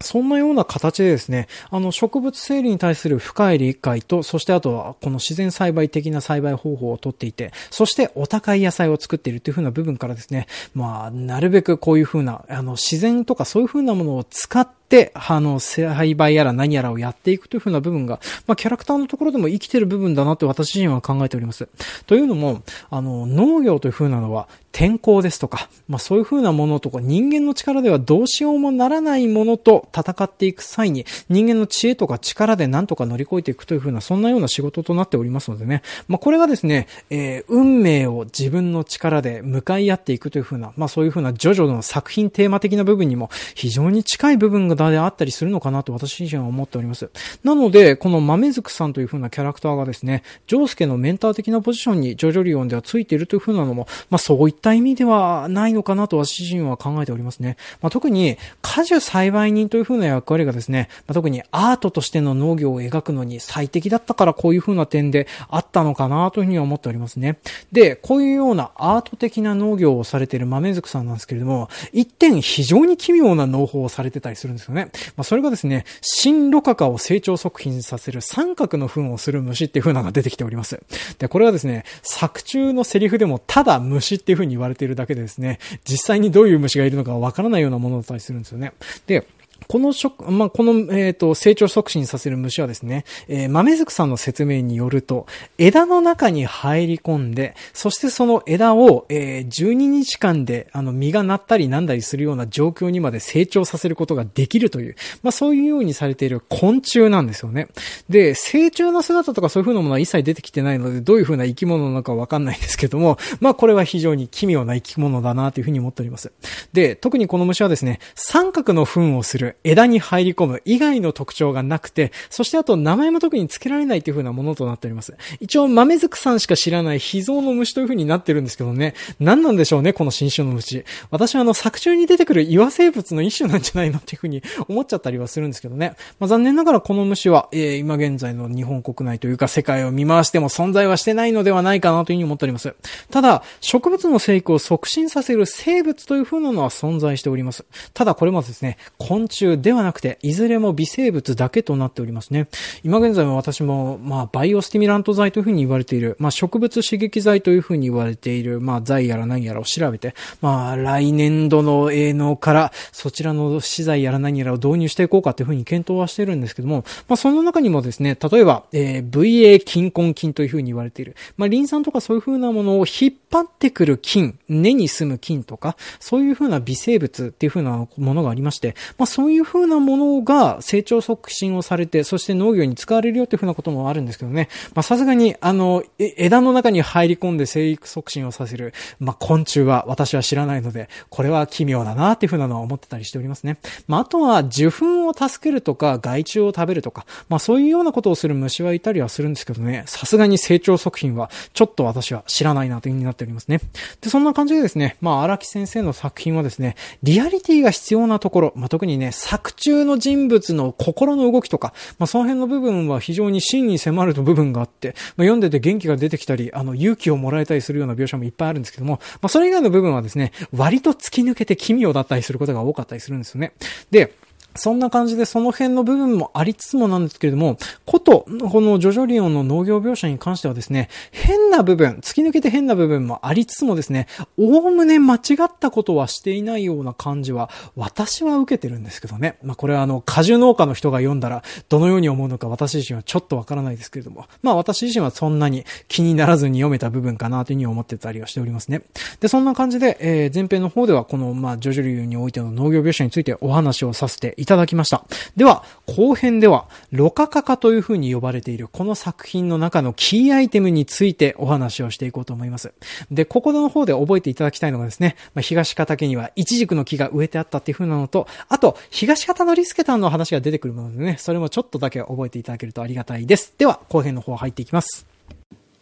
[0.01, 21.67] そんなような形でですね、あの植物整理に対する深い理解と、そしてあとはこの自然栽培的な栽培方法をとっていて、そしてお高い野菜を作っているというふうな部分からですね、まあ、なるべくこういうふうな、あの自然とかそういうふうなものを使って、あの、栽培やら何やらをやっていくというふうな部分が、まあ、キャラクターのところでも生きてる部分だなって私自身は考えております。
[22.05, 35.81] というのも、あの、農業というふうなのは、天候ですとか、まあそういう風なものとか人間の力ではどうしようもならないものと戦っていく際に人間の知恵とか力で何とか乗り越えていくという風なそんなような仕事となっておりますのでね。
[36.09, 47.09] まあこれがですね、えー、運命を自分の力で向かい合っていくという風な、まあそういう風なジョジョの作品テーマ的な部分にも非常に近い部分がであったりするのかなと私自身は思っております。
[47.43, 57.57] なので、この豆づくさんという風なキャラクターがですね、ジョースケのメンター的なポジションにジョジョリオンではついているという風なのも、まあそういった意味ではないのかなと私自身は考えておりますね。
[57.81, 67.37] まあ、特に果樹栽培人という風な役割がですね、まあ、特にアートとしての農業を描くのに最適だったからこういう風な点であったのかなというふうに思っておりますね。
[67.71, 74.91] で、こういうようなアート的な農業をされている豆づさんなんですけれども、一点非常に奇妙な農法をされてたりするんですよね。
[75.15, 80.81] まあ、それがですね、新ロカカを成長促進させる三角の糞をする虫っていう風なのが出てきております。
[81.19, 88.73] で、これはですね、作中のセリフでもただ虫っていう風に言われているだけでですね、実際にどういう虫がいるのかわからないようなものだったりするんですよね。
[89.07, 89.27] で、
[89.67, 95.25] この食、まあ、この、えっ、ー、と、成長促進させる虫はですね、えー、豆づくさんの説明によると、
[95.57, 107.67] 枝の中に入り込んで、そしてその枝を、えー、12日間で、あの、実がなったりなんだりするような状況にまで成長させることができるという、まあ、そういうようにされている昆虫なんですよね。
[108.09, 116.31] で、成虫の姿とかそういう風なものは一切出てきてないので、どういう風な生き物なのかわかんないんですけども、まあ、これは非常に奇妙な生き物だなという風に思っております。
[116.73, 125.15] で、特にこの虫はですね、三角の糞をする枝に入り込む以外の特徴がなくて、そしてあと名前も特に付けられないという風なものとなっております。
[125.39, 130.85] 一応豆づくさんしか知らない秘蔵の虫という風になってるんですけどね、何なんでしょうね、この新種の虫。
[131.09, 135.95] 私はあの作中に出てくる岩生物の一種なんじゃないのっていう風に思っちゃったりはするんですけどね。
[136.19, 142.75] まあ、残念ながらこの虫は、えー、今現在の日本国内というか世界を見回しても存在はしてないのではないかなという風に思っております。
[143.11, 147.65] ただ、植物の生育を促進させる生物という風なのは存在しております。
[147.93, 152.47] ただこれもですね、昆虫ではなくて、いずれも微生物だけとなっておりますね。
[152.83, 184.49] 今現在は私も、まあ、バイオスティミラント剤というふうに言われている、まあ、植物刺激剤というふうに言われている、まあ、剤やら何やらを調べて、まあ、来年度の営農から、そちらの資材やら何やらを導入していこうかというふうに検討はしてるんですけども、まあ、その中にもですね、例えば、えー、VA 菌根菌というふうに言われている、まあ、リン酸とかそういうふうなものを引っ張ってくる菌、根に住む菌とか、そういうふうな微生物っていうふうなものがありまして、まあ、そういうふうなものが成長促進をされて、そして農業に使われるよっていうふうなこともあるんですけどね。
[184.73, 193.57] まあ、さすがに、あの、枝の中に入り込んで生育促進をさせる、まあ、昆虫は私は知らないので、これは奇妙だなっていうふうなのは思ってたりしておりますね。
[193.87, 203.59] まあ、あとは、受粉を助けるとか、害虫を食べるとか、まあ、そういうようなことをする虫はいたりはするんですけどね、さすがに成長促進は、ちょっと私は知らないなというふうになっておりますね。
[204.01, 223.53] で、そんな感じでですね、まあ、荒木先生の作品はですね、リアリティが必要なところ、まあ、特にね、作中の人物の心の動きとか、まあ、その辺の部分は非常に真に迫る部分があって、まあ、読んでて元気が出てきたり、あの、勇気をもらえたりするような描写もいっぱいあるんですけども、まあ、それ以外の部分はですね、割と突き抜けて奇妙だったりすることが多かったりするんですよね。
[223.91, 224.13] で、
[224.55, 239.37] そんな感じでその辺の部分もありつつもなんですけれども、こと、このジョジョリオンの農業描写に関してはですね、変な部分、突き抜けて変な部分もありつつもですね、おおむね間違ったことはしていないような感じは、私は受けてるんですけどね。
[239.43, 248.83] まあこれはあの、果樹農家の人が読んだら、どのように思うのか私自身はちょっとわからないですけれども、まあ私自身はそんなに気にならずに読めた部分かなというふうに思ってたりはしておりますね。
[249.19, 255.05] で、そんな感じで、えー、前編の方ではこの、まあ、ジョジョリオンにおいての農業描写についてお話をさせていただきました。
[255.35, 262.73] では、後編では、ロカカカという風に呼ばれているこの作品の中のキーアイテムについてお話をしていこうと思います。
[263.11, 273.53] で、ここの方で覚えていただきたいのがですね、まあ、東方家にはイチジクの木が植えてあったっていう風なのと、あと、東方のリスケタンの話が出てくるものでね、それもちょっとだけ覚えていただけるとありがたいです。
[273.57, 275.05] では、後編の方入っていきます。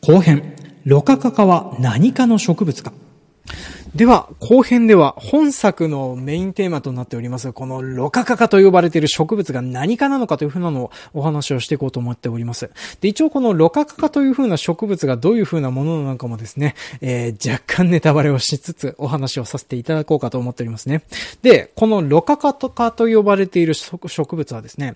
[0.01, 0.55] 後編、
[0.85, 2.91] ロカカカは何かの植物か
[3.95, 12.71] では、後編では本作のメインテーマとなっております、このロカカカと呼ばれている植物が何かなのかというふうなのをお話をしていこうと思っております。
[13.01, 21.03] で、一応このロカカカというふうな植物がどういうふうなものなのかもですね、えー、若干ネタバレをしつつお話をさせていただこうかと思っておりますね。
[21.43, 24.95] で、このロカカカと呼ばれている植物はですね、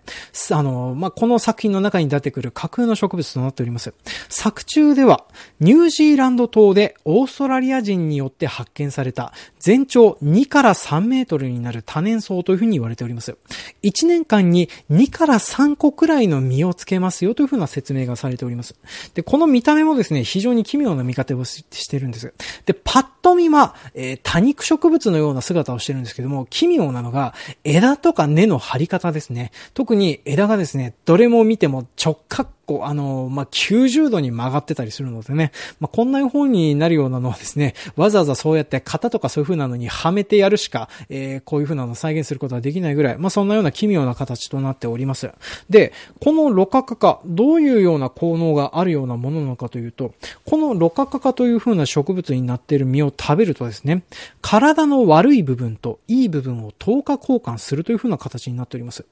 [0.50, 3.94] あの、まあ、この作品の中に出てくる架空の植物となっております。
[4.28, 5.26] 作中では、
[5.60, 13.38] ニュージーランド島でオーストラリア人によって発見された全長2から3メートルになる多年草というふうに言われております。
[13.84, 18.76] 1年間に2から3個くらいの実をつけますよというふうな説明がされております。
[19.14, 22.34] で、この見た目もですね、非常に奇妙な見方をしてるんです。
[22.66, 27.34] で、パッと見は、えー、多肉植物のような姿をしてるんですけども、奇妙なのが
[27.64, 29.52] 枝とか根の張り方ですね。
[29.74, 45.32] 特に枝がですね、どれも見ても直角構、あの、まあ、90度に曲がってたりするのでね、まあ、こんな風になるようなのはですね、わざわざそうやって型とかそういう風なのにはめてやるしか、えー、こういう風なのを再現することはできないぐらい、まあ、そんなような奇妙な形となっております。
[45.70, 50.14] で、このロカカカ、どういうような効能があるようなものなのかというと、
[50.46, 54.04] このロカカカという風な植物になっている実を食べるとですね、
[54.42, 59.06] 体の悪い部分といい部分を等価交換するという風な形になっております。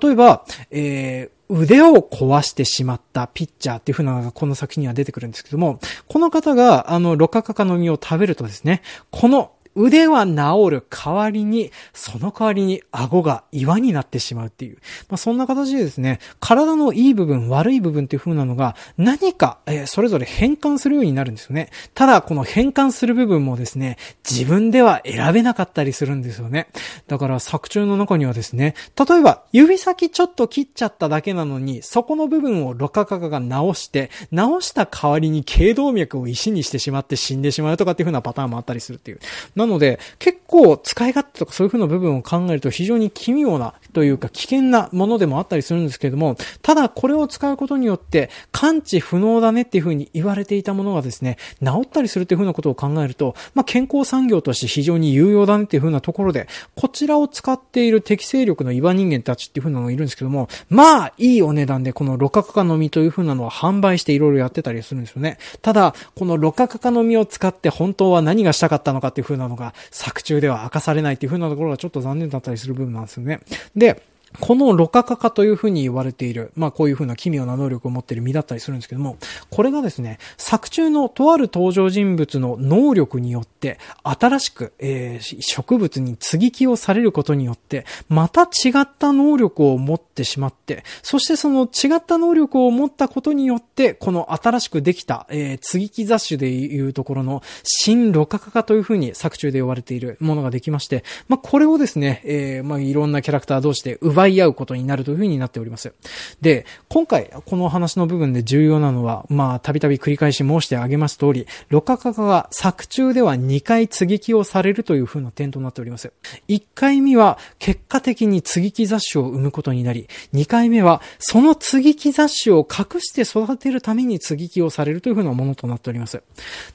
[0.00, 14.78] 例えば、えー、腕を壊してしまったピッチャーっていう風なのがこの作品には出てくるんですけども、この方が、あの、ロカカカの実を食べるとですね、この腕は治る代わりに、その代わりに顎が岩になってしまうっていう。
[15.08, 21.70] まあ、そんな形でですね、体のいい部分、悪い部分っていう風なのが何か、えー、それぞれ変換するようになるんですよね。
[21.94, 23.98] ただ、この変換する部分もですね、
[24.28, 26.68] 自分では選べなかったりするんですよね。
[27.06, 39.20] だから作中の中にはですね、例えば指先ちょっと切っちゃっただけなのに、そこの部分をロカカカが直して、直した代わりに頸動脈を石にしてしまって死んでしまうとかっていう風なパターンもあったりするっていう。
[39.54, 65.38] なので、結構使い勝手とかそういう風な部分を考えると非常に奇妙なというか危険なものでもあったりするんですけれども、ただこれを使うことによって感知不能だねっていう風に言われていたものがですね、治ったりするっていう風なことを考えると、まあ、健康産業として非常に有用だねっていう風なところで、こちらを使っている適正力の岩人間たちっていう風なのがいるんですけども、まあ、いいお値段でこのロカカカの実という風なのは販売していろいろやってたりするんですよね。
[65.62, 73.40] ただ、このロカカカの実を使って本当は何がしたかったのかっていう風なのが作中では明かされないっていう風なところがちょっと残念だったりする部分なんですよね。
[73.74, 74.02] で、
[74.40, 79.16] このロカカカというふうに言われている、まあこういうふうな奇妙な能力を持っている身だったりするんですけども、
[79.50, 105.92] これがですね、作中のとある登場人物の能力によって、新しく、えー、植物に接ぎ木をされることによって、また違った能力を持ってしまって、そしてその違った能力を持ったことによって、この新しくできた、えー、接ぎ木雑種でいうところの新ロカカカというふうに作中で呼ばれているものができまして、まあこれをですね、えー、まあいろんなキャラクター同士で奪奪い合うことになるというふうになっております。
[106.40, 116.12] で、今回、この話の部分で重要なのは、まあ、たびたび繰り返し申してあげます通り、ロカカカが作中では2回継ぎ木をされるというふうな点となっております。
[116.48, 126.22] 1回目は、結果的に継ぎ木雑種を生むことになり、2回目は、その継ぎ木雑種を隠して育てるために継ぎ木をされるというふうなものとなっております。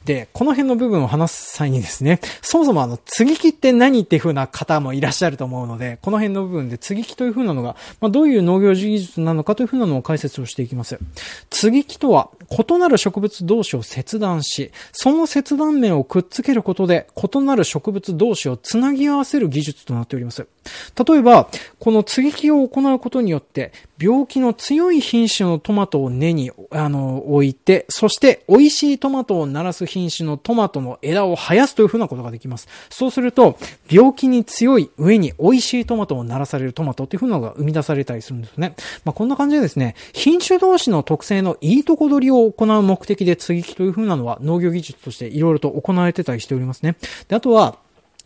[0.05, 10.99] で、この辺の部分を話す際にですね、そもそもあの、継ぎ木って何っていうふうな方もいらっしゃると思うので、この辺の部分で継ぎ木というふうなのが、まあ、どういう農業技術なのかというふうなのを解説をしていきます。
[11.49, 20.47] 接ぎ木とは、異なる植物同士を切断し、その切断面をくっつけることで異なる植物同士をつなぎ合わせる技術となっております。
[21.07, 32.67] 例えば、この接ぎ木を行うことによって、病気の強い品種のトマトを根に、あの、置いて、そして美味しいトマトを鳴らす品種のトマトの枝を生やすというふうなことができます。
[32.89, 33.57] そうすると、
[33.89, 38.75] 病気に強い上に美味しいトマトを鳴らされるトマトっていうふうのが生み出されたりするんですね。
[39.05, 46.95] まあ、こんな感じでですね、品種同士の特性のいいとこ取りを行う目的で接ぎ木というふうなのは農業技術としていろいろと行われてたりしておりますね。
[47.27, 47.77] で、あとは、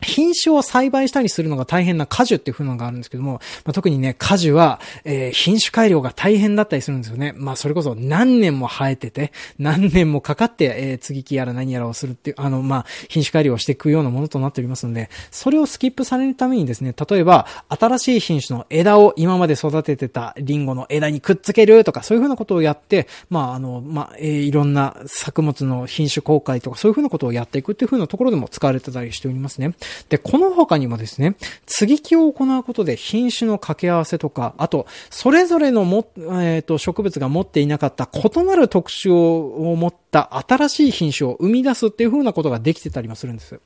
[0.02, 3.34] 品種を栽培したりするのが大変な果樹っていう風なのがあるんですけども、
[3.64, 7.34] まあ、特にね、果樹は、えー、品種改良が大変だったりするんですよね。
[7.36, 29.74] まあ、それこそ何年も生えてて、何年もかかって、えー、継ぎ木やら何やらをするっていう、あの、まあ、品種改良をしていくようなものとなっておりますので、それをスキップされるためにですね、例えば、新しい品種の枝を今まで育ててたリンゴの枝にくっつけるとか、そういう風なことをやって、まあ、あの、まあ、えー、いろんな作物の品種公開とか、そういう風なことをやっていくっていう風なところでも使われてたりしておりますね。
[30.10, 43.60] で、この他にもですね、継ぎ木を行うことで品種の掛け合わせとか、あと、それぞれのも、えっ、ー、と、植物が持っていなかった異なる特徴を持ったた新しい品種を生み出すっていう風なことができてたりもするんです。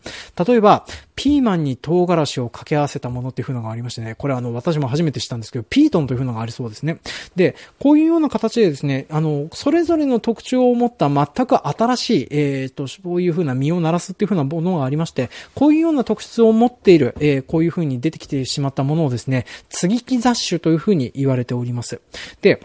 [0.48, 0.86] 例えば、
[1.16, 7.00] ピーマンに唐辛子を掛け合わせたものっていう風のがありましてね、これあの、私も初めて知ったんですけど、ピートンという風のがありそうですね。
[7.36, 22.02] で、こういうような形でですね、あの、それぞれの特徴を持った全く新しい、えっ、ー、と、そういう風な実を鳴らすっていう風なものがありまして、こういうような特質を持っている、えー、こういう風に出てきてしまったものをですね、継ぎ木雑種という風に言われております。
[22.42, 22.60] で、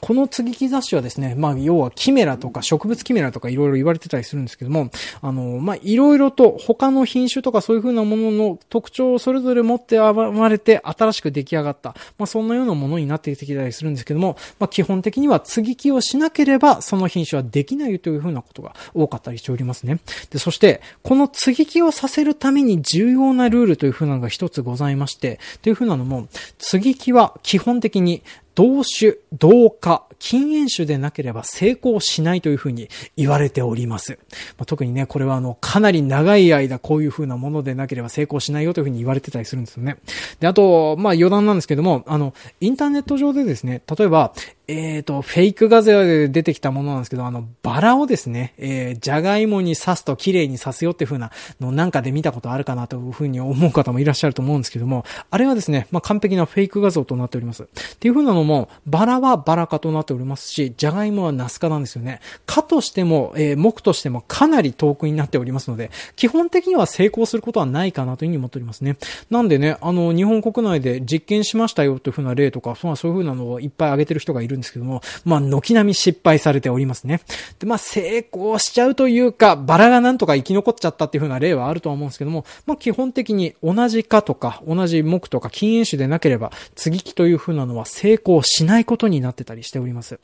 [0.00, 4.90] この継ぎ木雑誌はですね、まあ、要はキメラとか植物キメラとかいろいろ言われてたりするんですけども、
[5.20, 19.98] あの、まあ、いろいろと他の品種とかそういう風なものの特徴をそれぞれ持って生まれて新しく出来上がった、まあ、そんなようなものになってきたりするんですけども、まあ、基本的には継ぎ木をしなければその品種はできないという風なことが多かったりしておりますね。
[20.30, 26.28] で、そして、この継ぎ木をさせるために重要なルールという風なのが一つございまして、という風なのも、
[26.58, 28.22] 継ぎ木は基本的に
[28.58, 34.18] 同種、同化、禁煙種でなければ成功しないというふうに言われております。
[34.56, 39.98] まあ、特にね、これはあの、かなり長い間こういうふうなものでなければ成功しないよというふうに言われてたりするんですよね。
[40.40, 44.32] で、あと、まあ余談なんですけども、あの、インターネット上でですね、例えば、
[44.70, 57.62] えっ、ー、と、フェイク画像で出てきたものなんですけど、あの、バラをですね、えー、じゃがいもに刺すと綺麗に刺すよっていう風なのなんかで見たことあるかなという風に思う方もいらっしゃると思うんですけども、あれはですね、まあ、完璧なフェイク画像となっております。
[57.62, 57.66] っ
[57.98, 62.20] ていう風なのも、バラはバラ科となっておりますし、じゃがいもはナス科なんですよね。
[62.44, 68.98] 科としても、えー、木としてもかなり遠くになっておりますので、基本的には成功することはないかなという風に思っておりますね。
[69.30, 77.20] なんでね、あの、日本国内で実験しましたよという風な例とか、そういう風なのをいっぱい挙げてる人がいるんですけども、まあ、軒並み失敗されておりますね。
[77.58, 90.18] で、まあ、成功しちゃうというか、バラがなんとか生き残っちゃったっていう風な例はあるとは思うんですけども、まあ、基本的に同じ科とか、同じ木とか禁煙種でなければ、継ぎ木という風なのは成功しないことになってたりしております。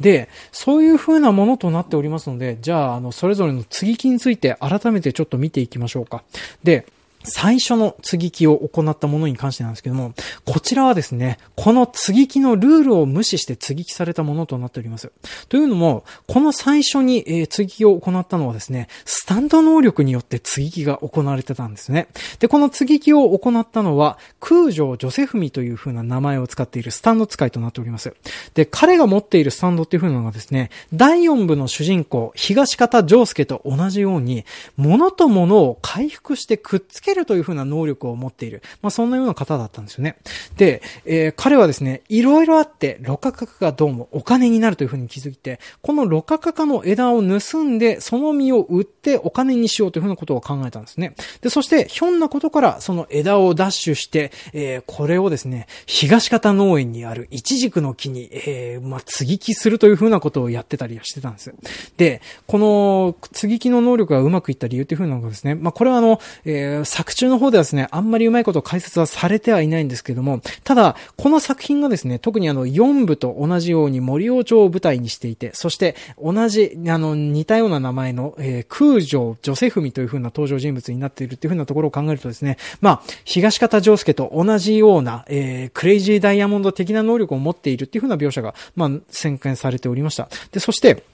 [0.00, 6.22] で、そういう風なものとなっておりますので、じゃあ、あの、それぞれの継ぎ木について改めてちょっと見ていきましょうか。
[6.62, 6.86] で、
[7.24, 10.14] 最初の継ぎ木を行ったものに関してなんですけども、
[10.44, 15.12] こちらはですね、この継ぎ木のルールを無視して継ぎ木されたものとなっております。
[15.48, 22.08] というのも、この最初に、えー、継ぎ木を行ったのはですね、スタンド能力によって継ぎ木が行われてたんですね。
[22.38, 28.14] で、この継ぎ木を行ったのは、空城ジョセフミという風な名前を使っているスタンド使いとなっております。
[28.54, 34.44] で、彼が持っているスタンドっていう風なのがですね、第4部の主人公、東方丈介と同じように、
[34.76, 38.62] 物と物を回復してくっつけけるというふうな能力を持っている。
[38.82, 40.16] まあ、そんなような方だったんですよね。
[40.56, 51.14] で、えー、彼はですね、いろいろあって、ロカカカがどうもお金になるというふうに気づいて、このロカカカの枝を盗んで、その実を売ってお金にしようというふうなことを考えたんですね。
[51.40, 61.54] で、そして、ひょんなことから、その枝をダッシュして、えー、これをですね、東方農園にあるイチジクの木に、えー、まあ、継ぎ木するというふうなことをやってたりはしてたんです。
[61.96, 90.28] で、この、継ぎ木の能力がうまくいった理由というふうなのがですね、まあ、これはあの、えー、作中の方ではですね、あんまりうまいこと解説はされてはいないんですけども、ただ、この作品がですね、特にあの、4部と同じように森王朝を舞台にしていて、そして同じ、あの、似たような名前の、えー、空城ジョセフミという風な登場人物になっているっていう風なところを考えるとですね、まあ、東方丈介と同じような、えー、クレイジーダイヤモンド的な能力を持っているっていう風な描写が、まあ、宣言されておりました。
[90.50, 91.04] で、そして、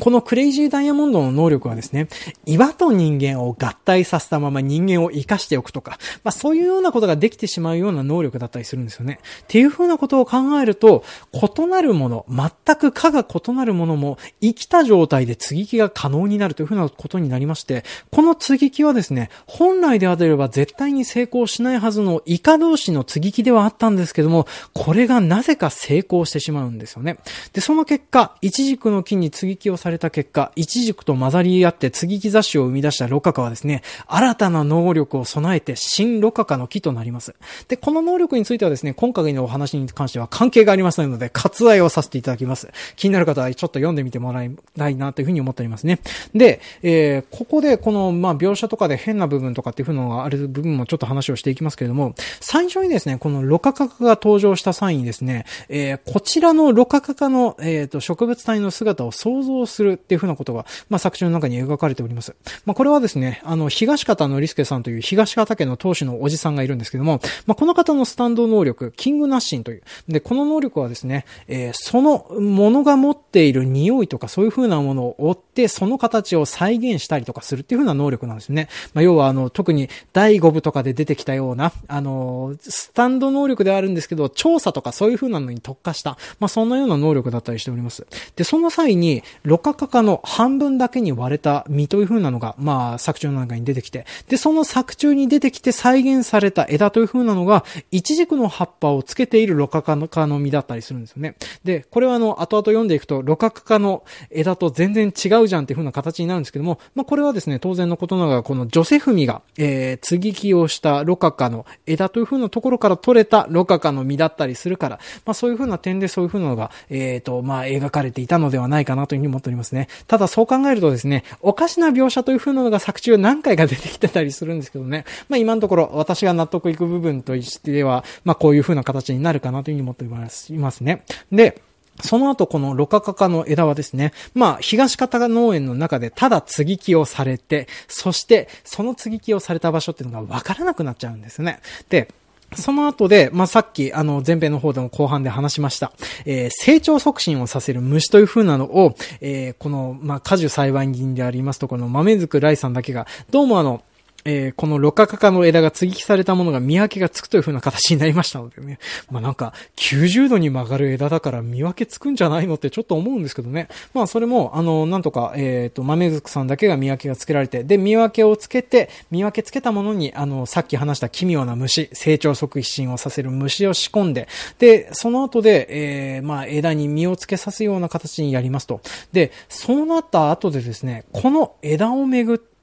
[0.00, 2.08] このクレイジーダイヤモンドの能力はですね、
[2.46, 9.18] 岩と人間を合体させたまま人間を生かしておくとか、まあそういうようなことができてしまうような能力だったりするんですよね。
[9.42, 27.18] っていうふうなことを考えると、異なるもの、全く科が異なるものも生きた状態で接ぎ木が可能になるというふうなことになりまして、この接ぎ木はですね、本来であれば絶対に成功しないはずのイカ同士の接ぎ木ではあったんですけども、これがなぜか成功してしまうんですよね。
[27.52, 37.34] で、その結果、一軸の木に接ぎ木をされた結果、一軸と混ざり合って継ぎ木雑誌を生み出したロカカはですね、新たな能力を備えて新ロカカの木となります。
[37.68, 42.68] で、この能力についてはですね、今回のお話に関しては関係がありませんので、割愛をさせていただきます。
[42.96, 46.00] 気になる方はちょっと読んでみてもらいたいなというふうに思っておりますね。
[46.34, 62.34] で、えー、ここでこの、まあ、描写とかで変な部分とかっていうのがある部分もちょっと話をしていきますけれども、最初にですね、このロカカカが登場した際にですね、えー、こちらのロカカカの、えっ、ー、と、植物体の姿を想像するっていうふうなことが、まあ、作中の中に描かれております。
[62.64, 69.82] まあ、これはですね、あの、東方のりすけさんという東方家の当主のおじさんがいるんですけども、まあ、この方のスタンド能力、キングナッシンという。
[70.08, 78.68] で、この能力はですね、えー、そのものが持っている匂いとかそういう風なものを追って、その形を再現したりとかするっていう風な能力なんですね。
[78.94, 88.06] まあ、要はあの、特に第5部とかで出てきたような、あの、スタンド能力ではあるんですけど、調査とかそういう風なのに特化した、まあ、そんなような能力だったりしております。
[88.36, 89.22] で、その際に、
[89.58, 100.06] ロカカカの半分だけに割れた実という風なのが、まあ、作中の中に出てきて、で、その作中に出てきて再現された枝という風なのが、一軸の葉っぱをつけているロカカの
[100.38, 101.34] 実だったりするんですよね。
[101.64, 119.88] で、これはあの、後々読んでいくと、ロカカカの枝と全然違うじゃんっていう風な形になるんですけども、まあ、これはですね、当然のことながら、このジョセフミが、えー、継ぎ木をしたロカカの枝という風なところから取れたロカカの実だったりするから、まあ、そういう風な点でそういう風なのが、えっ、ー、と、まあ、描かれていたのではないかなという風に思っておりますね。
[120.06, 125.04] ただそう考えるとですね、おかしな描写という風なのが作中何回か出てきてたりするんですけどね。
[125.28, 131.04] まあ今のところ私が納得いく部分としては、まあこういう風な形になるかなという風に思っていますね。
[131.32, 131.62] で、
[132.00, 141.60] その後このロカカカの枝はですね、まあ、東方農園の中でただ継ぎ木をされて、そしてその継ぎ木をされた場所っていうのがわからなくなっちゃうんですね。
[141.88, 142.08] で、
[142.54, 145.92] その後で、まあ、さっき、あの、前編の方でも後半で話しました、
[146.24, 153.82] えー、成長促進をさせる虫という風なのを、えー、この、まあ、果樹栽培人でありますとこの豆づくらいさんだけが、どうもあの、
[154.24, 158.78] えー、このロカカカの枝が継ぎ木されたものが見分けがつくという風な形になりましたのでね。
[159.10, 163.68] まあなんか、90度に曲がる枝だから見分けつくんじゃないのってちょっと思うんですけどね。
[163.94, 178.80] まあそれも、あの、なんとか、えっ、ー、と、豆づくさんだけが見分けがつけられて、で、見分けをつけて、見分けつけたものに、あの、さっき話した奇妙な虫、成長促進をさせる虫を仕込んで、で、その後で、えー、まあ枝に実をつけさすような形にやりますと。
[179.12, 182.57] で、そうなった後でですね、この枝をめぐって、、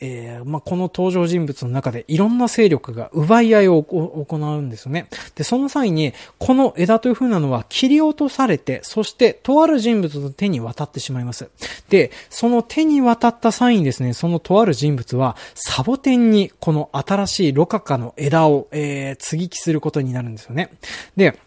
[0.00, 5.08] えー、まあ、この登場人物の中でいろんな勢力が奪い合いを行うんですよね。
[5.34, 11.48] で、その際に、この枝という風なのは切り落とされて、そしてとある人物の手に渡ってしまいます。
[11.88, 20.70] で、その手に渡った際にですね、そのとある人物は、サボテンにこの新しいロカカの枝を、えー、継ぎ木することになるんですよね。
[21.16, 21.38] で、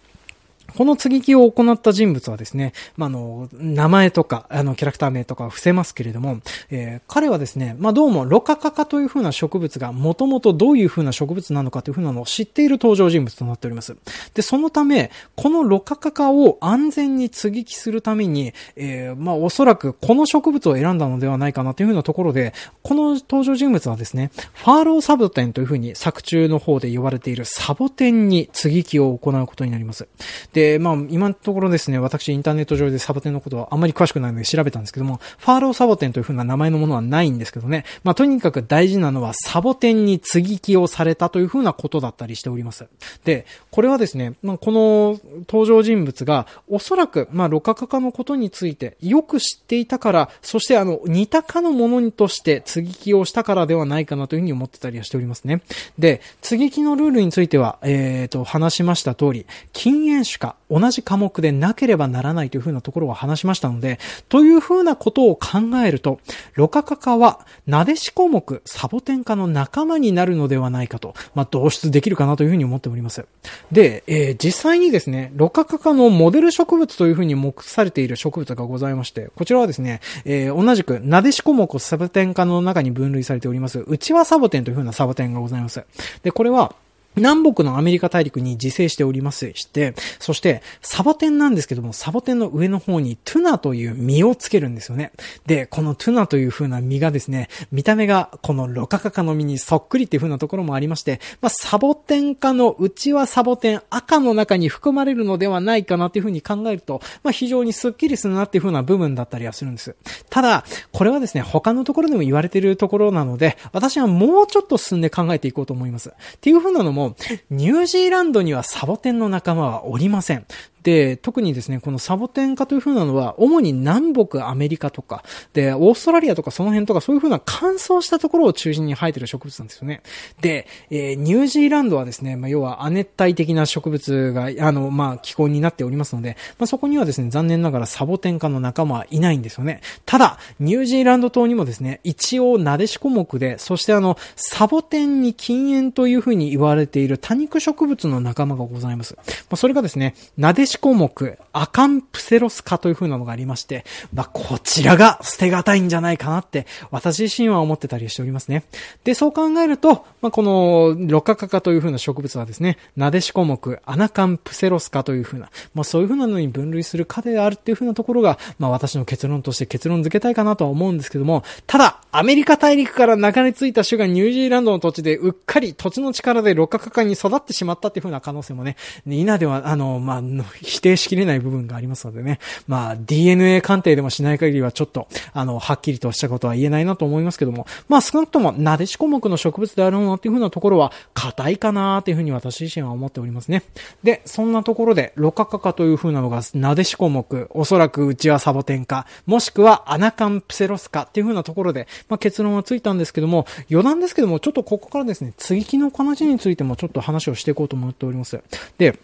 [0.77, 13.95] この継ぎ木を行った人物はですね、まあ、の、名前とか、あの、キャラクター名とかは伏せますけれども、えー、彼はですね、まあ、どうも、ロカカカという風な植物が、もともとどういう風な植物なのかという風なのを知っている登場人物となっております。
[14.33, 22.53] で、そのため、このロカカカを安全に継ぎ木するために、えー、まあ、おそらくこの植物を選んだのではないかなという風なところで、
[22.83, 30.07] この登場人物はですね、ファーローサボテンという風に作中の方で呼ばれているサボテンに継ぎ木を行うことになります。
[30.53, 42.85] で、で、まあ、今のところですね、私インターネット上でサボテンのことはあまり詳しくないので調べたんですけども、ファーローサボテンという風な名前のものはないんですけどね、まあ、とにかく大事なのはサボテンに接ぎ木をされたという風なことだったりしております。
[43.25, 55.63] で、これはですね、まあ、この登場人物が、おそらく、まあ、ロカカカのことについてよく知っていたから、そしてあの、似たかのものとして接ぎ木をしたからではないかなというふうに思ってたりはしておりますね。
[55.97, 63.99] で、接ぎ木のルールについては、えっ、ー、と、話しました通り、禁煙種か同じ科目でなければならないというふうなところを話しましたので、
[64.29, 66.19] というふうなことを考えると、
[66.55, 73.25] ロカカカは、なでしこ目、サボテン科の仲間になるのではないかと、まあ、導出できるかなというふうに思っております。
[73.71, 85.83] で、えー、実際にですね、ロカカカのモデル植物というふうに目されている植物がございまして、こちらはですね、えー、同じく、なでしこ目サボテン科の中に分類されております、内輪サボテンというふうなサボテンがございます。
[86.23, 86.75] で、これは、
[87.15, 95.11] 南北のアメリカ大陸に自生しておりますして、そしてサボテンなんですけども、サボテンの上の方にトゥナという実をつけるんですよね。
[95.45, 109.95] で、このトゥナという風な実がですね、見た目がこのロカカカの実にそっくりっていう風なところもありまして、まあ、サボテン科のうちはサボテン赤の中に含まれるのではないかなっていう風に考えると、まあ、非常にスッキリするなっていう風な部分だったりはするんです。
[110.29, 116.09] ただ、これはですね、他のところでも言われているところなので、私はもうちょっと進んで考えていこうと思います。
[116.09, 117.00] っていう風なのも、
[117.49, 120.45] ニュージーランドにはサボテンの仲間はおりません。
[120.83, 125.23] で、特にですね、このサボテン科という風なのは、主に南北アメリカとか、
[125.53, 130.01] で、オーストラリアとかその辺とかそういう風な乾燥したところを中心に生えてる植物なんですよね。
[130.41, 139.81] で、えー、ニュージーランドはですね、まあ、要は亜熱帯的な植物が、あの、まあ、気候になっておりますので、まあ、そこにはですね、残念ながらサボテン科の仲間はいないんですよね。
[140.05, 149.15] ただ、ニュージーランド島にもですね、一応ナデシコ目で、そしてあの、サボテンに禁煙という風に言われている多肉植物の仲間がございます。
[149.15, 158.63] まあ、それがですね、ナデシコ目、アカンプセロス科という風なのがありまして、まあ、こちらが捨てがたいんじゃないかなって、私自身は思ってたりしておりますね。
[159.03, 180.21] で、そう考えると、まあ、この、ロカカ科という風な植物はですね、ナデシコ目、アナカンプセロス科という風な、まあ、そういう風なのに分類する科であるっていう風なところが、まあ、私の結論として結論付けたいかなとは思うんですけども、ただ、アメリカ大陸から流れ着いた種がニュージーランドの土地でうっかり土地の力でロカカ科に育ってしまったっていう風な可能性もね、稲では、あの、まあ、
[180.61, 182.39] 否定しきれない部分がありますのでね。
[182.67, 193.63] まあ、DNA 鑑定でもしない限りはちょっと、あの、はっきりとしたことは言えないなと思いますけども、まあ、少なくとも、なでしこ目の植物であるものっていうふうなところは、硬いかなっていうふうに私自身は思っておりますね。
[194.03, 208.39] で、そんなところで、ロカカカというふうなのが、なでしこ目、おそらくうちはサボテンか、もしくはアナカンプセロスカっていうふうなところで、まあ、結論はついたんですけども、余談ですけども、ちょっとここからですね、接ぎ木の話についてもちょっと話をしていこうと思っております。
[208.77, 208.97] で、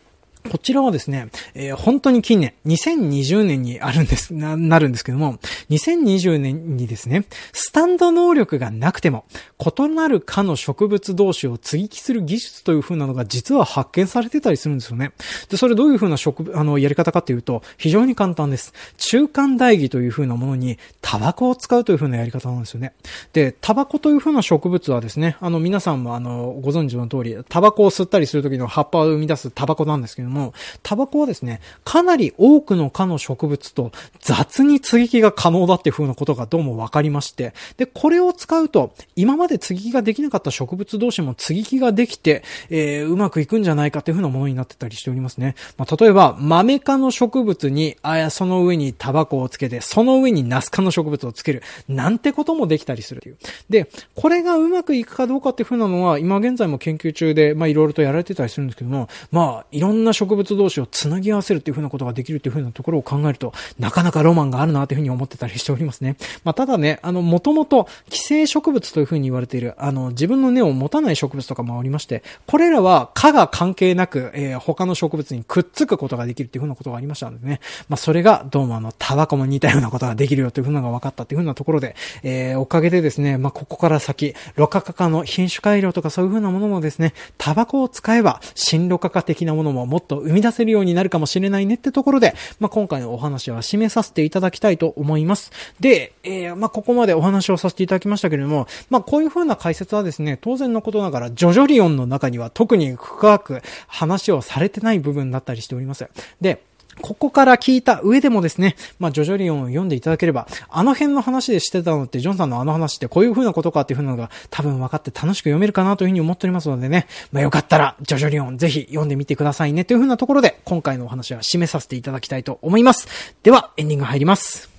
[0.48, 5.40] こちらはですね、えー、本当に近年、2020年にあるんです、な、なるんですけども、
[5.70, 9.26] 2020年にですね、スタンド能力がなくても、
[9.60, 15.12] 異なる科の植物同士を接ぎ木する技術という風なのが実は発見されてたりするんですよね。
[15.50, 18.74] で、それどういう風な植、あの、やり方かっていうと、非常に簡単です。
[18.98, 22.94] 中間代議という風なものに、タバコを使うという風なやり方なんですよね。
[23.34, 45.56] で、タバコという風な植物はですね、あの、皆さんもあの、ご存知の通り、タバコを吸ったりする時の葉っぱを生み出すタバコなんですけども、も、タバコはですね、かなり多くの科の植物と雑に接ぎ木が可能だっていう風なことがどうも分かりまして、で、これを使うと、今まで接ぎ木ができなかった植物同士も接ぎ木ができて、えー、うまくいくんじゃないかっていう風なものになってたりしておりますね。
[45.78, 53.38] まあ、例えば、豆科の植物に、あや、その上にタバコをつけて、その上にナス科の植物をつける、なんてこともできたりするという。
[53.70, 66.18] で、これがうまくいくかどうかっていう風なのは、今現在も研究中で、まあ、いろいろとやられてたりするんですけども、まあ、いろんな植物同士をつなぎ合わせるっていう風なことができるっていう風なところを考えると、なかなかロマンがあるなという風に思ってたりしておりますね。
[66.44, 77.60] まあ、ただね、あの、もともと寄生植物という風に言われている、あの、自分の根を持たない植物とかもありまして、これらは科が関係なく、えー、他の植物にくっつくことができるっていう風なことがありましたのでね。
[77.90, 95.52] まあ、それが、どうもあの、タバコも似たようなことができるよという風なのが分かったっていう風なところで、えー、おかげでですね、まあ、ここから先、ロカカカの品種改良とかそういう風なものもですね、タバコを使えば、新ロカカ的なものももっと生み出せるようになるかもしれないねってところで、まあ、今回のお話は締めさせていただきたいと思います。
[95.80, 106.08] で、えー、まあ、ここまでお話をさせていただきましたけれども、まあ、こういう風な解説はですね、当然のことながら、ジョジョリオンの中には特に深く話をされてない部分だったりしております。
[106.42, 106.64] で、
[107.02, 123.08] ここから聞いた上でもですね、まあ、ジョジョリオンを読んでいただければ、あの辺の話でしてたのって、ジョンさんのあの話ってこういう風なことかっていう風なのが多分分かって楽しく読めるかなという風に思っておりますのでね、まあ、よかったら、ジョジョリオンぜひ読んでみてくださいねという風なところで、今回のお話は締めさせていただきたいと思います。
[123.44, 124.70] では、エンディング入ります。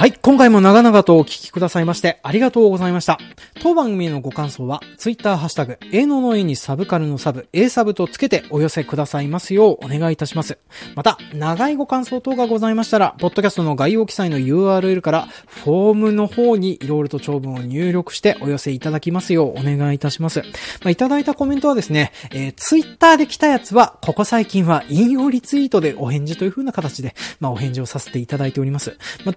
[0.00, 0.12] はい。
[0.12, 3.18] 今回も長々とお聞きくださいましてありがとうございました。
[3.60, 10.56] 当番組へのご感想は、ツイッターハッシュタグ、A のの絵にサブカルのサブ、A サブとつけてお寄せくださいますようお願いいたします。
[10.94, 20.40] また、長いご感想等がございましたら、ポッドキャストの概要記載の URL から、フォームの方にいろいろと長文を入力してお寄せいただきますようお願いいたします。
[20.40, 20.46] ま
[20.86, 28.96] あ、いただいたコメントはですね、えー、ツイッターで来たやつは、ここ最近は引用リツイートでお返事という風な形で、まあ、お返事をさせていただいております。
[29.26, 29.36] まあ、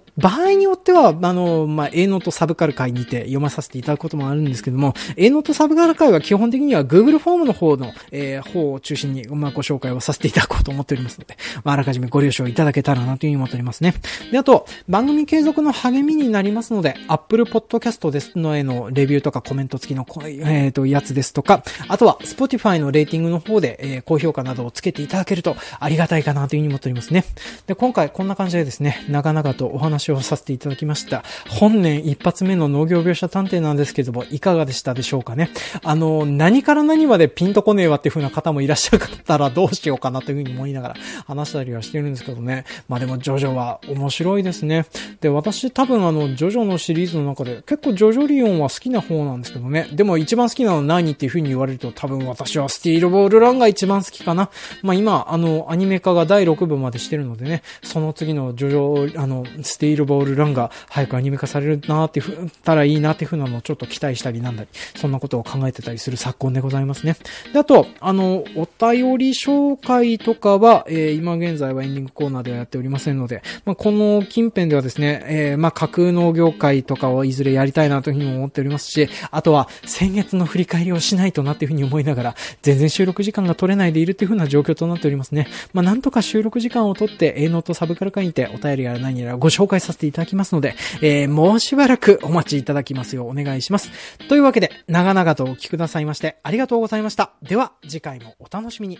[0.54, 13.94] 場合によっては、あの、まあ、A ノートサブカル会にて読まさせていただくこともあるんですけども、A ノートサブカル会は基本的には Google フォームの方の、えー、方を中心に、まあ、ご紹介をさせていただこうと思っておりますので、まあ、あらかじめご了承いただけたらなというふうに思っておりますね。
[14.30, 27.24] で、あと、番組継続の励みになりますので、Apple Podcast ですのへのレビューとかコメント付きの、えっ、ー、と、やつですとか、あとは Spotify のレーティングの方で、えー、高評価などをつけていただけるとありがたいかなというふうに思っておりますね。
[27.66, 31.22] で、今回こんな感じでですね、長々とお話をさせていただきました。
[31.48, 35.50] 本年一発目の農業描写探偵なんですけども、いかがでしたでしょうかね？
[35.82, 40.94] あの、何から何までピンとこねえわっていう風な方もいらっしゃる方らどうしようかなという風に思いながら
[41.26, 42.64] 話したりはしてるんですけどね。
[42.88, 44.86] まあでも、ジョジョは面白いですね。
[45.20, 49.88] で、私多分あの、ジョジョのシリーズの中で結構ジョジョリオンは好きな方なんですけどね。
[49.92, 54.50] でも一番好きなのは何っていう風に言われると多分私はスティールボールランが一番好きかな。
[54.82, 67.16] まあ今、あの、アニメ化が第6部までしてるのでね、その次のジョジョ、あの、スティールボールールランが早くアニメ化されるなーってふったらいいなっていう風なのをちょっと期待したりなんだり、そんなことを考えてたりする昨今でございますね。
[67.52, 85.48] で、あと、あの、お便り紹介とかは、えー、今現在はエンディングコーナーではやっておりませんので、まあ、この近辺ではですね、えー、まあ、架空農業会とかをいずれやりたいなというふうに思っておりますし、あとは、先月の振り返りをしないとなっていうふうに思いながら、全然収録時間が取れないでいるというふうな状況となっておりますね。
[85.72, 93.90] まあ、なんとか収録時間を取って、A ノートサブカル会にてお便りやら何やらご紹介させていただただきますので、えー、もうしばらくお待ちいただきますようお願いします。
[94.28, 97.32] というわけで、長々とお聞きくださいまして、ありがとうございました。
[97.42, 98.98] では、次回もお楽しみに。